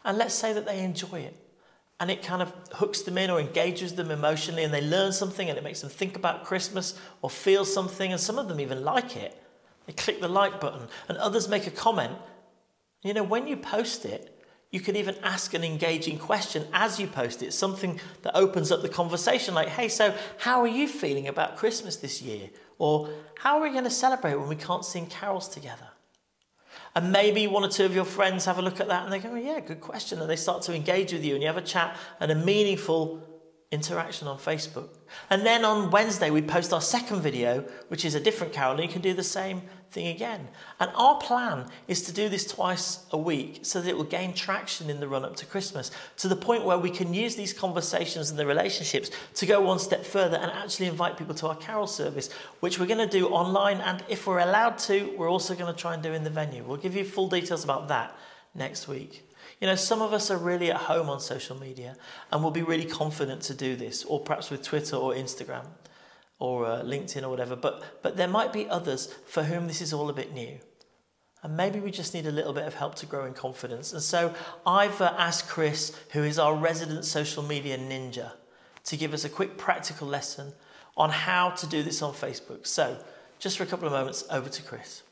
And 0.05 0.19
let's 0.19 0.35
say 0.35 0.53
that 0.53 0.67
they 0.67 0.83
enjoy 0.83 1.21
it. 1.21 1.46
And 1.99 2.11
it 2.11 2.23
kind 2.23 2.43
of 2.43 2.53
hooks 2.73 3.03
them 3.03 3.17
in 3.17 3.31
or 3.31 3.41
engages 3.41 3.95
them 3.95 4.11
emotionally 4.11 4.65
and 4.65 4.73
they 4.73 4.83
learn 4.83 5.13
something 5.13 5.49
and 5.49 5.57
it 5.57 5.65
makes 5.65 5.81
them 5.81 5.89
think 5.89 6.17
about 6.17 6.45
Christmas 6.45 6.99
or 7.23 7.31
feel 7.31 7.65
something 7.65 8.13
and 8.13 8.21
some 8.21 8.39
of 8.39 8.49
them 8.49 8.61
even 8.61 8.85
like 8.85 9.17
it. 9.17 9.43
They 9.87 9.93
click 9.93 10.21
the 10.21 10.29
like 10.29 10.61
button 10.61 10.89
and 11.09 11.17
others 11.19 11.49
make 11.49 11.67
a 11.67 11.71
comment. 11.71 12.15
You 13.03 13.15
know, 13.15 13.23
when 13.23 13.47
you 13.47 13.57
post 13.57 14.05
it, 14.05 14.33
you 14.71 14.81
can 14.81 14.97
even 14.97 15.15
ask 15.23 15.55
an 15.55 15.65
engaging 15.65 16.19
question 16.19 16.67
as 16.73 17.01
you 17.01 17.07
post 17.07 17.43
it, 17.43 17.53
something 17.53 17.99
that 18.23 18.37
opens 18.37 18.71
up 18.71 18.83
the 18.83 18.89
conversation 18.89 19.55
like, 19.55 19.69
hey, 19.69 19.89
so 19.89 20.15
how 20.39 20.61
are 20.61 20.67
you 20.67 20.89
feeling 20.89 21.29
about 21.29 21.57
Christmas 21.57 21.97
this 21.97 22.21
year? 22.21 22.51
Or 22.79 23.09
how 23.39 23.59
are 23.59 23.63
we 23.63 23.71
going 23.71 23.85
to 23.85 23.91
celebrate 23.91 24.35
when 24.35 24.49
we 24.49 24.57
can't 24.57 24.85
sing 24.85 25.07
carols 25.07 25.49
together? 25.49 25.89
And 26.97 27.13
maybe 27.13 27.47
one 27.47 27.63
or 27.63 27.69
two 27.69 27.85
of 27.85 27.95
your 27.95 28.07
friends 28.07 28.47
have 28.47 28.59
a 28.59 28.63
look 28.63 28.81
at 28.81 28.89
that 28.89 29.05
and 29.05 29.13
they 29.13 29.19
go, 29.19 29.29
oh, 29.31 29.37
yeah, 29.37 29.61
good 29.61 29.83
question. 29.83 30.19
And 30.19 30.31
they 30.31 30.37
start 30.37 30.63
to 30.63 30.75
engage 30.75 31.13
with 31.13 31.23
you 31.23 31.35
and 31.35 31.43
you 31.43 31.47
have 31.47 31.59
a 31.59 31.63
chat 31.63 31.95
and 32.21 32.33
a 32.33 32.35
meaningful 32.35 33.21
interaction 33.73 34.29
on 34.29 34.39
Facebook. 34.39 34.89
And 35.29 35.45
then 35.45 35.65
on 35.65 35.91
Wednesday, 35.91 36.31
we 36.31 36.41
post 36.41 36.73
our 36.73 36.81
second 36.81 37.21
video, 37.21 37.65
which 37.89 38.05
is 38.05 38.15
a 38.15 38.21
different 38.21 38.53
carol, 38.53 38.75
and 38.75 38.83
you 38.83 38.89
can 38.89 39.03
do 39.03 39.13
the 39.13 39.25
same 39.25 39.63
thing 39.91 40.07
again. 40.09 40.49
And 40.79 40.91
our 40.95 41.19
plan 41.19 41.69
is 41.89 42.03
to 42.03 42.13
do 42.13 42.29
this 42.29 42.47
twice 42.47 43.05
a 43.11 43.19
week 43.19 43.61
so 43.63 43.81
that 43.81 43.89
it 43.89 43.97
will 43.97 44.05
gain 44.05 44.35
traction 44.35 44.89
in 44.89 45.01
the 45.01 45.09
run 45.09 45.25
up 45.25 45.35
to 45.37 45.47
Christmas 45.47 45.91
to 46.19 46.29
the 46.29 46.37
point 46.37 46.65
where 46.65 46.79
we 46.79 46.91
can 46.91 47.13
use 47.13 47.35
these 47.35 47.53
conversations 47.53 48.31
and 48.31 48.39
the 48.39 48.47
relationships 48.47 49.11
to 49.35 49.47
go 49.47 49.61
one 49.61 49.81
step 49.81 50.05
further 50.05 50.37
and 50.37 50.51
actually 50.53 50.87
invite 50.87 51.17
people 51.17 51.35
to 51.35 51.49
our 51.49 51.57
carol 51.57 51.89
service, 51.89 52.31
which 52.61 52.79
we're 52.79 52.87
going 52.87 52.99
to 52.99 53.19
do 53.19 53.29
online. 53.29 53.79
And 53.79 54.05
if 54.09 54.27
we're 54.27 54.41
allowed 54.41 54.79
to, 54.79 55.13
we're 55.17 55.31
also 55.31 55.55
going 55.55 55.73
to 55.73 55.79
try 55.79 55.95
and 55.95 56.03
do 56.03 56.13
in 56.13 56.23
the 56.23 56.31
venue. 56.31 56.63
We'll 56.63 56.77
give 56.77 56.95
you 56.95 57.05
full 57.05 57.29
details 57.29 57.65
about 57.65 57.89
that 57.89 58.17
next 58.55 58.87
week. 58.87 59.26
You 59.61 59.67
know, 59.67 59.75
some 59.75 60.03
of 60.03 60.13
us 60.13 60.31
are 60.31 60.37
really 60.37 60.71
at 60.71 60.77
home 60.77 61.09
on 61.09 61.21
social 61.21 61.59
media 61.59 61.97
and 62.31 62.43
will 62.43 62.51
be 62.51 62.63
really 62.63 62.85
confident 62.85 63.41
to 63.43 63.55
do 63.55 63.75
this, 63.75 64.05
or 64.05 64.21
perhaps 64.21 64.51
with 64.51 64.63
Twitter 64.63 64.97
or 64.97 65.15
Instagram 65.15 65.67
or 66.39 66.67
uh, 66.67 66.83
LinkedIn 66.83 67.23
or 67.23 67.31
whatever. 67.31 67.57
But, 67.57 67.83
but 68.03 68.17
there 68.17 68.29
might 68.29 68.53
be 68.53 68.69
others 68.69 69.13
for 69.27 69.45
whom 69.45 69.67
this 69.67 69.81
is 69.81 69.93
all 69.93 70.11
a 70.11 70.13
bit 70.13 70.35
new. 70.35 70.59
And 71.43 71.57
maybe 71.57 71.81
we 71.81 71.91
just 71.91 72.13
need 72.13 72.27
a 72.27 72.31
little 72.31 72.53
bit 72.53 72.67
of 72.67 72.75
help 72.75 72.97
to 72.97 73.07
grow 73.07 73.25
in 73.25 73.33
confidence. 73.33 73.93
And 73.93 74.03
so 74.03 74.35
I've 74.67 75.01
uh, 75.01 75.15
asked 75.17 75.49
Chris, 75.49 75.97
who 76.11 76.23
is 76.23 76.39
our 76.39 76.55
resident 76.55 77.05
social 77.05 77.43
media 77.43 77.79
ninja, 77.79 78.33
to 78.85 78.97
give 78.97 79.15
us 79.15 79.25
a 79.25 79.29
quick 79.29 79.57
practical 79.57 80.07
lesson 80.07 80.53
on 80.97 81.11
how 81.11 81.51
to 81.51 81.67
do 81.67 81.83
this 81.83 82.03
on 82.03 82.13
Facebook. 82.15 82.67
So, 82.67 82.99
just 83.39 83.59
for 83.59 83.65
a 83.65 83.67
couple 83.67 83.87
of 83.87 83.93
moments, 83.93 84.25
over 84.31 84.49
to 84.49 84.63
Chris. 84.63 85.03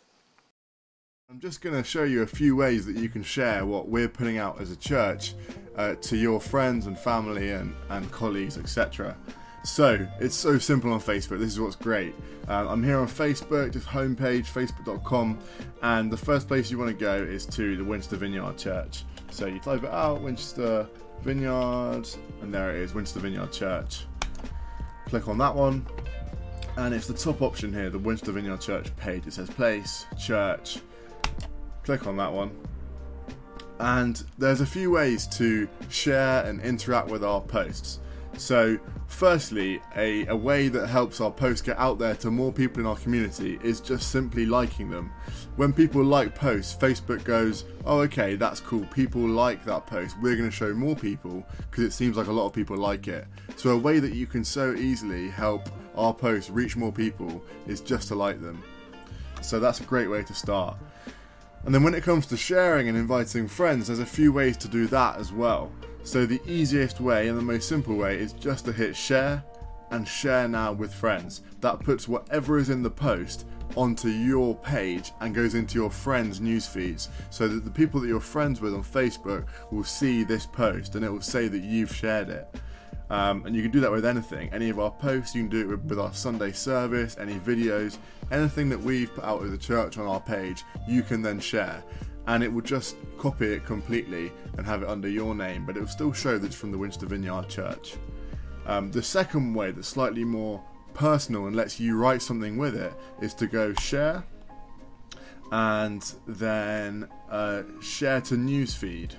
I'm 1.30 1.40
just 1.40 1.62
going 1.62 1.74
to 1.74 1.82
show 1.82 2.04
you 2.04 2.20
a 2.20 2.26
few 2.26 2.54
ways 2.54 2.84
that 2.84 2.96
you 2.96 3.08
can 3.08 3.22
share 3.22 3.64
what 3.64 3.88
we're 3.88 4.10
putting 4.10 4.36
out 4.36 4.60
as 4.60 4.70
a 4.70 4.76
church 4.76 5.32
uh, 5.74 5.94
to 5.94 6.18
your 6.18 6.38
friends 6.38 6.86
and 6.86 6.98
family 6.98 7.50
and, 7.50 7.74
and 7.88 8.10
colleagues, 8.12 8.58
etc. 8.58 9.16
So, 9.64 10.06
it's 10.20 10.34
so 10.34 10.58
simple 10.58 10.92
on 10.92 11.00
Facebook. 11.00 11.38
This 11.38 11.48
is 11.48 11.58
what's 11.58 11.76
great. 11.76 12.14
Uh, 12.46 12.68
I'm 12.68 12.84
here 12.84 12.98
on 12.98 13.08
Facebook, 13.08 13.72
just 13.72 13.86
homepage, 13.86 14.44
facebook.com, 14.44 15.38
and 15.80 16.12
the 16.12 16.16
first 16.16 16.46
place 16.46 16.70
you 16.70 16.76
want 16.76 16.90
to 16.90 16.96
go 16.96 17.14
is 17.14 17.46
to 17.46 17.74
the 17.74 17.84
Winchester 17.84 18.16
Vineyard 18.16 18.58
Church. 18.58 19.04
So, 19.30 19.46
you 19.46 19.58
type 19.60 19.82
it 19.82 19.90
out, 19.90 20.20
Winchester 20.20 20.86
Vineyard, 21.22 22.06
and 22.42 22.52
there 22.52 22.70
it 22.70 22.76
is, 22.76 22.92
Winchester 22.92 23.20
Vineyard 23.20 23.50
Church. 23.50 24.04
Click 25.06 25.26
on 25.26 25.38
that 25.38 25.54
one, 25.54 25.86
and 26.76 26.94
it's 26.94 27.06
the 27.06 27.14
top 27.14 27.40
option 27.40 27.72
here, 27.72 27.88
the 27.88 27.98
Winchester 27.98 28.32
Vineyard 28.32 28.60
Church 28.60 28.94
page. 28.98 29.26
It 29.26 29.32
says 29.32 29.48
place, 29.48 30.04
church, 30.18 30.80
click 31.84 32.06
on 32.06 32.16
that 32.16 32.32
one. 32.32 32.50
And 33.80 34.22
there's 34.38 34.60
a 34.60 34.66
few 34.66 34.90
ways 34.90 35.26
to 35.28 35.68
share 35.88 36.44
and 36.44 36.60
interact 36.60 37.08
with 37.08 37.24
our 37.24 37.40
posts. 37.40 38.00
So, 38.36 38.78
firstly, 39.06 39.80
a, 39.94 40.26
a 40.26 40.34
way 40.36 40.68
that 40.68 40.88
helps 40.88 41.20
our 41.20 41.30
posts 41.30 41.62
get 41.62 41.78
out 41.78 41.98
there 41.98 42.14
to 42.16 42.30
more 42.30 42.52
people 42.52 42.80
in 42.80 42.86
our 42.86 42.96
community 42.96 43.58
is 43.62 43.80
just 43.80 44.10
simply 44.10 44.44
liking 44.46 44.90
them. 44.90 45.12
When 45.56 45.72
people 45.72 46.02
like 46.02 46.34
posts, 46.34 46.76
Facebook 46.76 47.22
goes, 47.24 47.64
Oh, 47.84 48.00
okay, 48.00 48.34
that's 48.34 48.60
cool. 48.60 48.84
People 48.86 49.22
like 49.22 49.64
that 49.66 49.86
post. 49.86 50.16
We're 50.20 50.36
going 50.36 50.50
to 50.50 50.56
show 50.56 50.72
more 50.74 50.96
people 50.96 51.46
because 51.70 51.84
it 51.84 51.92
seems 51.92 52.16
like 52.16 52.26
a 52.26 52.32
lot 52.32 52.46
of 52.46 52.52
people 52.52 52.76
like 52.76 53.06
it. 53.06 53.26
So, 53.56 53.70
a 53.70 53.78
way 53.78 54.00
that 54.00 54.14
you 54.14 54.26
can 54.26 54.44
so 54.44 54.74
easily 54.74 55.28
help 55.28 55.68
our 55.94 56.14
posts 56.14 56.50
reach 56.50 56.76
more 56.76 56.92
people 56.92 57.44
is 57.66 57.80
just 57.80 58.08
to 58.08 58.14
like 58.14 58.40
them. 58.40 58.62
So, 59.42 59.60
that's 59.60 59.80
a 59.80 59.84
great 59.84 60.08
way 60.08 60.22
to 60.24 60.34
start. 60.34 60.76
And 61.64 61.74
then 61.74 61.82
when 61.82 61.94
it 61.94 62.02
comes 62.02 62.26
to 62.26 62.36
sharing 62.36 62.88
and 62.88 62.98
inviting 62.98 63.48
friends, 63.48 63.86
there's 63.86 63.98
a 63.98 64.06
few 64.06 64.32
ways 64.32 64.56
to 64.58 64.68
do 64.68 64.86
that 64.88 65.16
as 65.16 65.32
well. 65.32 65.72
So 66.02 66.26
the 66.26 66.42
easiest 66.46 67.00
way 67.00 67.28
and 67.28 67.38
the 67.38 67.42
most 67.42 67.68
simple 67.68 67.96
way 67.96 68.18
is 68.18 68.34
just 68.34 68.66
to 68.66 68.72
hit 68.72 68.94
share 68.94 69.42
and 69.90 70.06
share 70.06 70.46
now 70.46 70.72
with 70.72 70.92
friends. 70.92 71.40
That 71.60 71.80
puts 71.80 72.06
whatever 72.06 72.58
is 72.58 72.68
in 72.68 72.82
the 72.82 72.90
post 72.90 73.46
onto 73.76 74.08
your 74.08 74.54
page 74.56 75.12
and 75.20 75.34
goes 75.34 75.54
into 75.54 75.76
your 75.76 75.90
friends' 75.90 76.40
news 76.40 76.66
feeds 76.66 77.08
so 77.30 77.48
that 77.48 77.64
the 77.64 77.70
people 77.70 77.98
that 78.00 78.08
you're 78.08 78.20
friends 78.20 78.60
with 78.60 78.74
on 78.74 78.84
Facebook 78.84 79.46
will 79.70 79.84
see 79.84 80.22
this 80.22 80.44
post 80.44 80.94
and 80.94 81.04
it 81.04 81.10
will 81.10 81.22
say 81.22 81.48
that 81.48 81.62
you've 81.62 81.94
shared 81.94 82.28
it. 82.28 82.46
Um, 83.14 83.46
and 83.46 83.54
you 83.54 83.62
can 83.62 83.70
do 83.70 83.78
that 83.78 83.92
with 83.92 84.04
anything. 84.04 84.52
Any 84.52 84.70
of 84.70 84.80
our 84.80 84.90
posts, 84.90 85.36
you 85.36 85.42
can 85.42 85.48
do 85.48 85.60
it 85.60 85.68
with, 85.68 85.84
with, 85.84 86.00
our 86.00 86.12
Sunday 86.12 86.50
service, 86.50 87.16
any 87.16 87.34
videos, 87.34 87.98
anything 88.32 88.68
that 88.70 88.80
we've 88.80 89.14
put 89.14 89.22
out 89.22 89.44
as 89.44 89.52
a 89.52 89.56
church 89.56 89.98
on 89.98 90.06
our 90.08 90.18
page, 90.18 90.64
you 90.88 91.04
can 91.04 91.22
then 91.22 91.38
share. 91.38 91.84
And 92.26 92.42
it 92.42 92.52
will 92.52 92.60
just 92.60 92.96
copy 93.16 93.52
it 93.52 93.64
completely 93.66 94.32
and 94.58 94.66
have 94.66 94.82
it 94.82 94.88
under 94.88 95.08
your 95.08 95.32
name, 95.32 95.64
but 95.64 95.76
it 95.76 95.80
will 95.80 95.86
still 95.86 96.12
show 96.12 96.38
that 96.38 96.46
it's 96.48 96.56
from 96.56 96.72
the 96.72 96.78
Winchester 96.78 97.06
Vineyard 97.06 97.48
Church. 97.48 97.94
Um, 98.66 98.90
the 98.90 99.02
second 99.02 99.54
way 99.54 99.70
that's 99.70 99.86
slightly 99.86 100.24
more 100.24 100.60
personal 100.92 101.46
and 101.46 101.54
lets 101.54 101.78
you 101.78 101.96
write 101.96 102.20
something 102.20 102.56
with 102.56 102.74
it 102.74 102.94
is 103.22 103.32
to 103.34 103.46
go 103.46 103.74
share 103.74 104.24
and 105.52 106.14
then 106.26 107.08
uh, 107.30 107.62
share 107.80 108.20
to 108.22 108.34
newsfeed. 108.34 109.12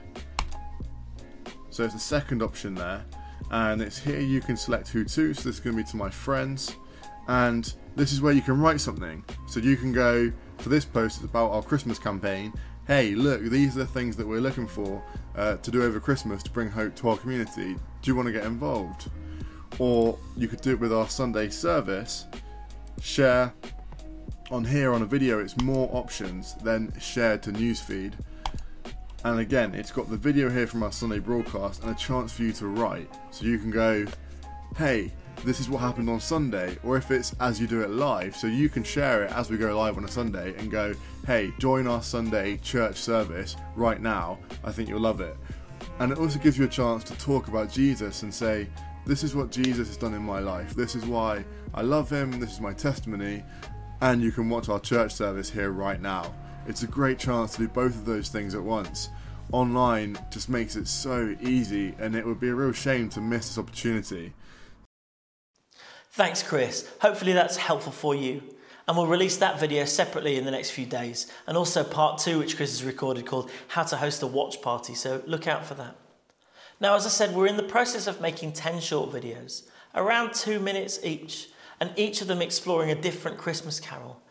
So 1.69 1.86
it's 1.86 1.93
the 1.93 1.99
second 2.01 2.43
option 2.43 2.75
there 2.75 3.05
and 3.51 3.81
it's 3.81 3.97
here 3.97 4.19
you 4.19 4.41
can 4.41 4.58
select 4.58 4.89
who 4.89 5.03
to 5.03 5.34
so 5.34 5.43
this 5.43 5.45
is 5.45 5.60
going 5.60 5.75
to 5.75 5.84
be 5.84 5.89
to 5.89 5.97
my 5.97 6.10
friends. 6.10 6.75
And 7.27 7.73
this 7.95 8.12
is 8.12 8.21
where 8.21 8.34
you 8.34 8.41
can 8.41 8.60
write 8.60 8.79
something. 8.81 9.23
So 9.47 9.60
you 9.60 9.77
can 9.77 9.91
go 9.91 10.31
for 10.58 10.69
this 10.69 10.86
post 10.86 11.17
it's 11.17 11.25
about 11.25 11.51
our 11.51 11.63
christmas 11.63 11.99
campaign. 11.99 12.53
Hey 12.88 13.15
look 13.15 13.41
these 13.41 13.75
are 13.75 13.79
the 13.79 13.88
things 13.88 14.15
that 14.17 14.27
we're 14.27 14.39
looking 14.39 14.67
for 14.67 15.03
uh, 15.36 15.58
to 15.58 15.71
do 15.71 15.84
over 15.84 15.99
christmas 15.99 16.43
to 16.43 16.51
bring 16.51 16.69
hope 16.69 16.95
to 16.95 17.10
our 17.10 17.17
community. 17.17 17.75
Do 18.01 18.12
you 18.12 18.15
want 18.15 18.27
to 18.27 18.31
get 18.31 18.45
involved? 18.45 19.10
Or 19.79 20.17
you 20.38 20.47
could 20.47 20.62
do 20.62 20.71
it 20.71 20.79
with 20.79 20.93
our 20.93 21.10
sunday 21.10 21.49
service. 21.49 22.25
Share 23.01 23.53
on 24.51 24.63
here 24.63 24.93
on 24.93 25.01
a 25.01 25.05
video 25.05 25.39
it's 25.39 25.58
more 25.58 25.89
options 25.91 26.53
than 26.55 26.93
share 26.99 27.38
to 27.39 27.51
newsfeed 27.51 28.13
and 29.25 29.39
again, 29.39 29.73
it's 29.73 29.91
got 29.91 30.07
the 30.07 30.15
video 30.15 30.51
here 30.51 30.67
from 30.67 30.83
our 30.83 30.91
Sunday 30.91 31.17
broadcast 31.17 31.81
and 31.81 31.91
a 31.91 31.95
chance 31.95 32.31
for 32.31 32.43
you 32.43 32.53
to 32.53 32.67
write. 32.67 33.09
So 33.31 33.45
you 33.45 33.57
can 33.57 33.71
go, 33.71 34.05
hey, 34.77 35.11
this 35.43 35.59
is 35.59 35.67
what 35.67 35.81
happened 35.81 36.11
on 36.11 36.19
Sunday, 36.19 36.77
or 36.83 36.95
if 36.95 37.09
it's 37.09 37.35
as 37.39 37.59
you 37.59 37.65
do 37.65 37.81
it 37.81 37.89
live, 37.89 38.35
so 38.35 38.45
you 38.45 38.69
can 38.69 38.83
share 38.83 39.23
it 39.23 39.31
as 39.31 39.49
we 39.49 39.57
go 39.57 39.75
live 39.75 39.97
on 39.97 40.05
a 40.05 40.07
Sunday 40.07 40.53
and 40.59 40.69
go, 40.69 40.93
hey, 41.25 41.51
join 41.57 41.88
our 41.88 42.03
Sunday 42.03 42.57
church 42.57 42.97
service 42.97 43.55
right 43.75 43.99
now. 43.99 44.38
I 44.63 44.71
think 44.71 44.89
you'll 44.89 44.99
love 44.99 45.21
it. 45.21 45.35
And 45.97 46.11
it 46.11 46.19
also 46.19 46.38
gives 46.38 46.59
you 46.59 46.65
a 46.65 46.67
chance 46.67 47.03
to 47.05 47.17
talk 47.17 47.47
about 47.47 47.71
Jesus 47.71 48.21
and 48.21 48.31
say, 48.31 48.67
this 49.07 49.23
is 49.23 49.35
what 49.35 49.51
Jesus 49.51 49.88
has 49.88 49.97
done 49.97 50.13
in 50.13 50.21
my 50.21 50.38
life. 50.38 50.75
This 50.75 50.93
is 50.93 51.03
why 51.03 51.43
I 51.73 51.81
love 51.81 52.11
him. 52.11 52.39
This 52.39 52.51
is 52.51 52.61
my 52.61 52.73
testimony. 52.73 53.43
And 54.01 54.21
you 54.21 54.31
can 54.31 54.49
watch 54.49 54.69
our 54.69 54.79
church 54.79 55.13
service 55.13 55.49
here 55.49 55.71
right 55.71 55.99
now. 55.99 56.31
It's 56.67 56.84
a 56.84 56.88
great 56.88 57.19
chance 57.19 57.54
to 57.54 57.60
do 57.60 57.67
both 57.67 57.93
of 57.93 58.06
those 58.06 58.30
things 58.30 58.56
at 58.56 58.63
once. 58.63 59.10
Online 59.51 60.17
just 60.32 60.49
makes 60.49 60.75
it 60.75 60.88
so 60.88 61.36
easy, 61.39 61.93
and 61.99 62.15
it 62.15 62.25
would 62.25 62.39
be 62.39 62.49
a 62.49 62.56
real 62.56 62.71
shame 62.71 63.10
to 63.10 63.21
miss 63.21 63.49
this 63.49 63.58
opportunity. 63.60 64.34
Thanks, 66.12 66.41
Chris. 66.41 66.89
Hopefully, 67.01 67.34
that's 67.34 67.58
helpful 67.58 67.91
for 67.91 68.15
you. 68.15 68.41
And 68.88 68.97
we'll 68.97 69.08
release 69.08 69.38
that 69.38 69.60
video 69.60 69.86
separately 69.86 70.38
in 70.38 70.45
the 70.45 70.51
next 70.51 70.71
few 70.71 70.86
days, 70.86 71.32
and 71.45 71.58
also 71.58 71.84
part 71.84 72.19
two, 72.19 72.39
which 72.39 72.56
Chris 72.56 72.71
has 72.71 72.84
recorded, 72.84 73.25
called 73.25 73.51
How 73.67 73.84
to 73.84 73.97
Host 73.97 74.23
a 74.23 74.28
Watch 74.28 74.62
Party. 74.62 74.95
So 74.95 75.21
look 75.25 75.47
out 75.47 75.65
for 75.65 75.73
that. 75.75 75.95
Now, 76.80 76.95
as 76.95 77.06
I 77.06 77.10
said, 77.10 77.36
we're 77.36 77.47
in 77.47 77.58
the 77.58 77.63
process 77.63 78.08
of 78.08 78.21
making 78.21 78.54
10 78.54 78.82
short 78.82 79.12
videos, 79.12 79.67
around 79.93 80.34
two 80.34 80.60
minutes 80.60 80.99
each, 81.04 81.49
and 81.80 81.91
each 81.95 82.21
of 82.21 82.28
them 82.28 82.41
exploring 82.41 82.91
a 82.91 82.95
different 82.95 83.38
Christmas 83.38 83.80
carol. 83.80 84.21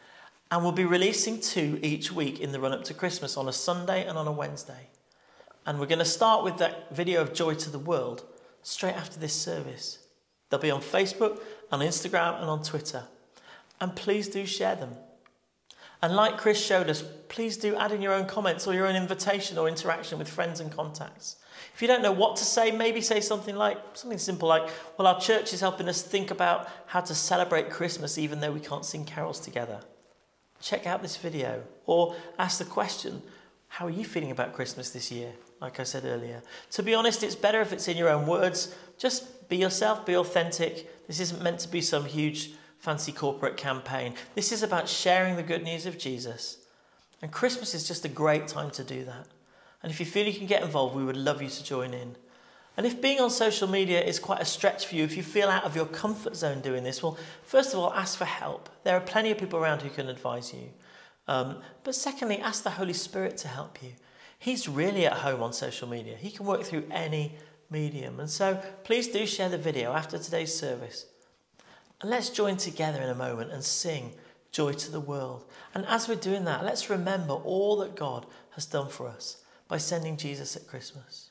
And 0.54 0.62
we'll 0.62 0.70
be 0.70 0.84
releasing 0.84 1.40
two 1.40 1.80
each 1.82 2.12
week 2.12 2.38
in 2.38 2.52
the 2.52 2.60
run 2.60 2.70
up 2.70 2.84
to 2.84 2.94
Christmas 2.94 3.36
on 3.36 3.48
a 3.48 3.52
Sunday 3.52 4.06
and 4.06 4.16
on 4.16 4.28
a 4.28 4.30
Wednesday. 4.30 4.86
And 5.66 5.80
we're 5.80 5.86
going 5.86 5.98
to 5.98 6.04
start 6.04 6.44
with 6.44 6.58
that 6.58 6.94
video 6.94 7.22
of 7.22 7.34
Joy 7.34 7.54
to 7.54 7.70
the 7.70 7.78
World 7.80 8.22
straight 8.62 8.94
after 8.94 9.18
this 9.18 9.32
service. 9.32 9.98
They'll 10.48 10.60
be 10.60 10.70
on 10.70 10.80
Facebook, 10.80 11.42
on 11.72 11.80
Instagram, 11.80 12.40
and 12.40 12.48
on 12.48 12.62
Twitter. 12.62 13.02
And 13.80 13.96
please 13.96 14.28
do 14.28 14.46
share 14.46 14.76
them. 14.76 14.92
And 16.00 16.14
like 16.14 16.38
Chris 16.38 16.64
showed 16.64 16.88
us, 16.88 17.02
please 17.28 17.56
do 17.56 17.74
add 17.74 17.90
in 17.90 18.00
your 18.00 18.12
own 18.12 18.26
comments 18.26 18.64
or 18.68 18.74
your 18.74 18.86
own 18.86 18.94
invitation 18.94 19.58
or 19.58 19.66
interaction 19.66 20.20
with 20.20 20.28
friends 20.28 20.60
and 20.60 20.70
contacts. 20.70 21.34
If 21.74 21.82
you 21.82 21.88
don't 21.88 22.00
know 22.00 22.12
what 22.12 22.36
to 22.36 22.44
say, 22.44 22.70
maybe 22.70 23.00
say 23.00 23.20
something 23.20 23.56
like 23.56 23.78
something 23.94 24.18
simple 24.18 24.48
like, 24.48 24.70
Well, 24.96 25.08
our 25.08 25.20
church 25.20 25.52
is 25.52 25.60
helping 25.60 25.88
us 25.88 26.00
think 26.00 26.30
about 26.30 26.68
how 26.86 27.00
to 27.00 27.12
celebrate 27.12 27.70
Christmas 27.70 28.18
even 28.18 28.38
though 28.38 28.52
we 28.52 28.60
can't 28.60 28.84
sing 28.84 29.04
carols 29.04 29.40
together. 29.40 29.80
Check 30.60 30.86
out 30.86 31.02
this 31.02 31.16
video 31.16 31.62
or 31.86 32.16
ask 32.38 32.58
the 32.58 32.64
question, 32.64 33.22
How 33.68 33.86
are 33.86 33.90
you 33.90 34.04
feeling 34.04 34.30
about 34.30 34.54
Christmas 34.54 34.90
this 34.90 35.10
year? 35.10 35.32
Like 35.60 35.80
I 35.80 35.84
said 35.84 36.04
earlier. 36.04 36.42
To 36.72 36.82
be 36.82 36.94
honest, 36.94 37.22
it's 37.22 37.34
better 37.34 37.60
if 37.60 37.72
it's 37.72 37.88
in 37.88 37.96
your 37.96 38.08
own 38.08 38.26
words. 38.26 38.74
Just 38.98 39.48
be 39.48 39.56
yourself, 39.56 40.04
be 40.04 40.16
authentic. 40.16 41.06
This 41.06 41.20
isn't 41.20 41.42
meant 41.42 41.60
to 41.60 41.68
be 41.68 41.80
some 41.80 42.04
huge 42.04 42.52
fancy 42.78 43.12
corporate 43.12 43.56
campaign. 43.56 44.14
This 44.34 44.52
is 44.52 44.62
about 44.62 44.88
sharing 44.88 45.36
the 45.36 45.42
good 45.42 45.62
news 45.62 45.86
of 45.86 45.98
Jesus. 45.98 46.58
And 47.22 47.32
Christmas 47.32 47.74
is 47.74 47.88
just 47.88 48.04
a 48.04 48.08
great 48.08 48.48
time 48.48 48.70
to 48.72 48.84
do 48.84 49.04
that. 49.04 49.26
And 49.82 49.90
if 49.90 50.00
you 50.00 50.06
feel 50.06 50.26
you 50.26 50.34
can 50.34 50.46
get 50.46 50.62
involved, 50.62 50.94
we 50.94 51.04
would 51.04 51.16
love 51.16 51.40
you 51.40 51.48
to 51.48 51.64
join 51.64 51.94
in. 51.94 52.16
And 52.76 52.86
if 52.86 53.00
being 53.00 53.20
on 53.20 53.30
social 53.30 53.68
media 53.68 54.02
is 54.02 54.18
quite 54.18 54.40
a 54.40 54.44
stretch 54.44 54.86
for 54.86 54.96
you, 54.96 55.04
if 55.04 55.16
you 55.16 55.22
feel 55.22 55.48
out 55.48 55.64
of 55.64 55.76
your 55.76 55.86
comfort 55.86 56.34
zone 56.34 56.60
doing 56.60 56.82
this, 56.82 57.02
well, 57.02 57.16
first 57.42 57.72
of 57.72 57.78
all, 57.78 57.92
ask 57.94 58.18
for 58.18 58.24
help. 58.24 58.68
There 58.82 58.96
are 58.96 59.00
plenty 59.00 59.30
of 59.30 59.38
people 59.38 59.60
around 59.60 59.82
who 59.82 59.90
can 59.90 60.08
advise 60.08 60.52
you. 60.52 60.70
Um, 61.28 61.58
but 61.84 61.94
secondly, 61.94 62.38
ask 62.38 62.64
the 62.64 62.70
Holy 62.70 62.92
Spirit 62.92 63.36
to 63.38 63.48
help 63.48 63.82
you. 63.82 63.90
He's 64.38 64.68
really 64.68 65.06
at 65.06 65.14
home 65.14 65.42
on 65.42 65.52
social 65.52 65.88
media. 65.88 66.16
He 66.16 66.30
can 66.30 66.46
work 66.46 66.64
through 66.64 66.84
any 66.90 67.36
medium. 67.70 68.20
And 68.20 68.28
so 68.28 68.60
please 68.82 69.08
do 69.08 69.24
share 69.26 69.48
the 69.48 69.58
video 69.58 69.92
after 69.92 70.18
today's 70.18 70.54
service. 70.54 71.06
And 72.00 72.10
let's 72.10 72.28
join 72.28 72.56
together 72.56 73.00
in 73.00 73.08
a 73.08 73.14
moment 73.14 73.52
and 73.52 73.64
sing 73.64 74.14
Joy 74.50 74.72
to 74.72 74.90
the 74.90 75.00
World. 75.00 75.44
And 75.74 75.86
as 75.86 76.08
we're 76.08 76.16
doing 76.16 76.44
that, 76.44 76.64
let's 76.64 76.90
remember 76.90 77.34
all 77.34 77.76
that 77.78 77.96
God 77.96 78.26
has 78.50 78.66
done 78.66 78.88
for 78.88 79.08
us 79.08 79.42
by 79.68 79.78
sending 79.78 80.16
Jesus 80.16 80.56
at 80.56 80.66
Christmas. 80.66 81.30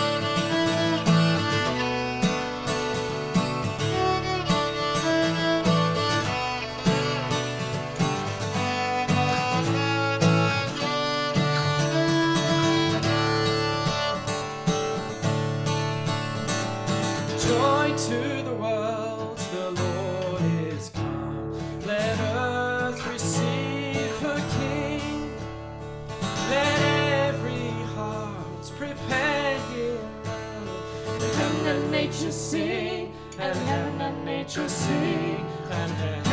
Just 34.53 34.85
sing 34.85 35.45
and 35.69 35.97
dance. 35.97 36.30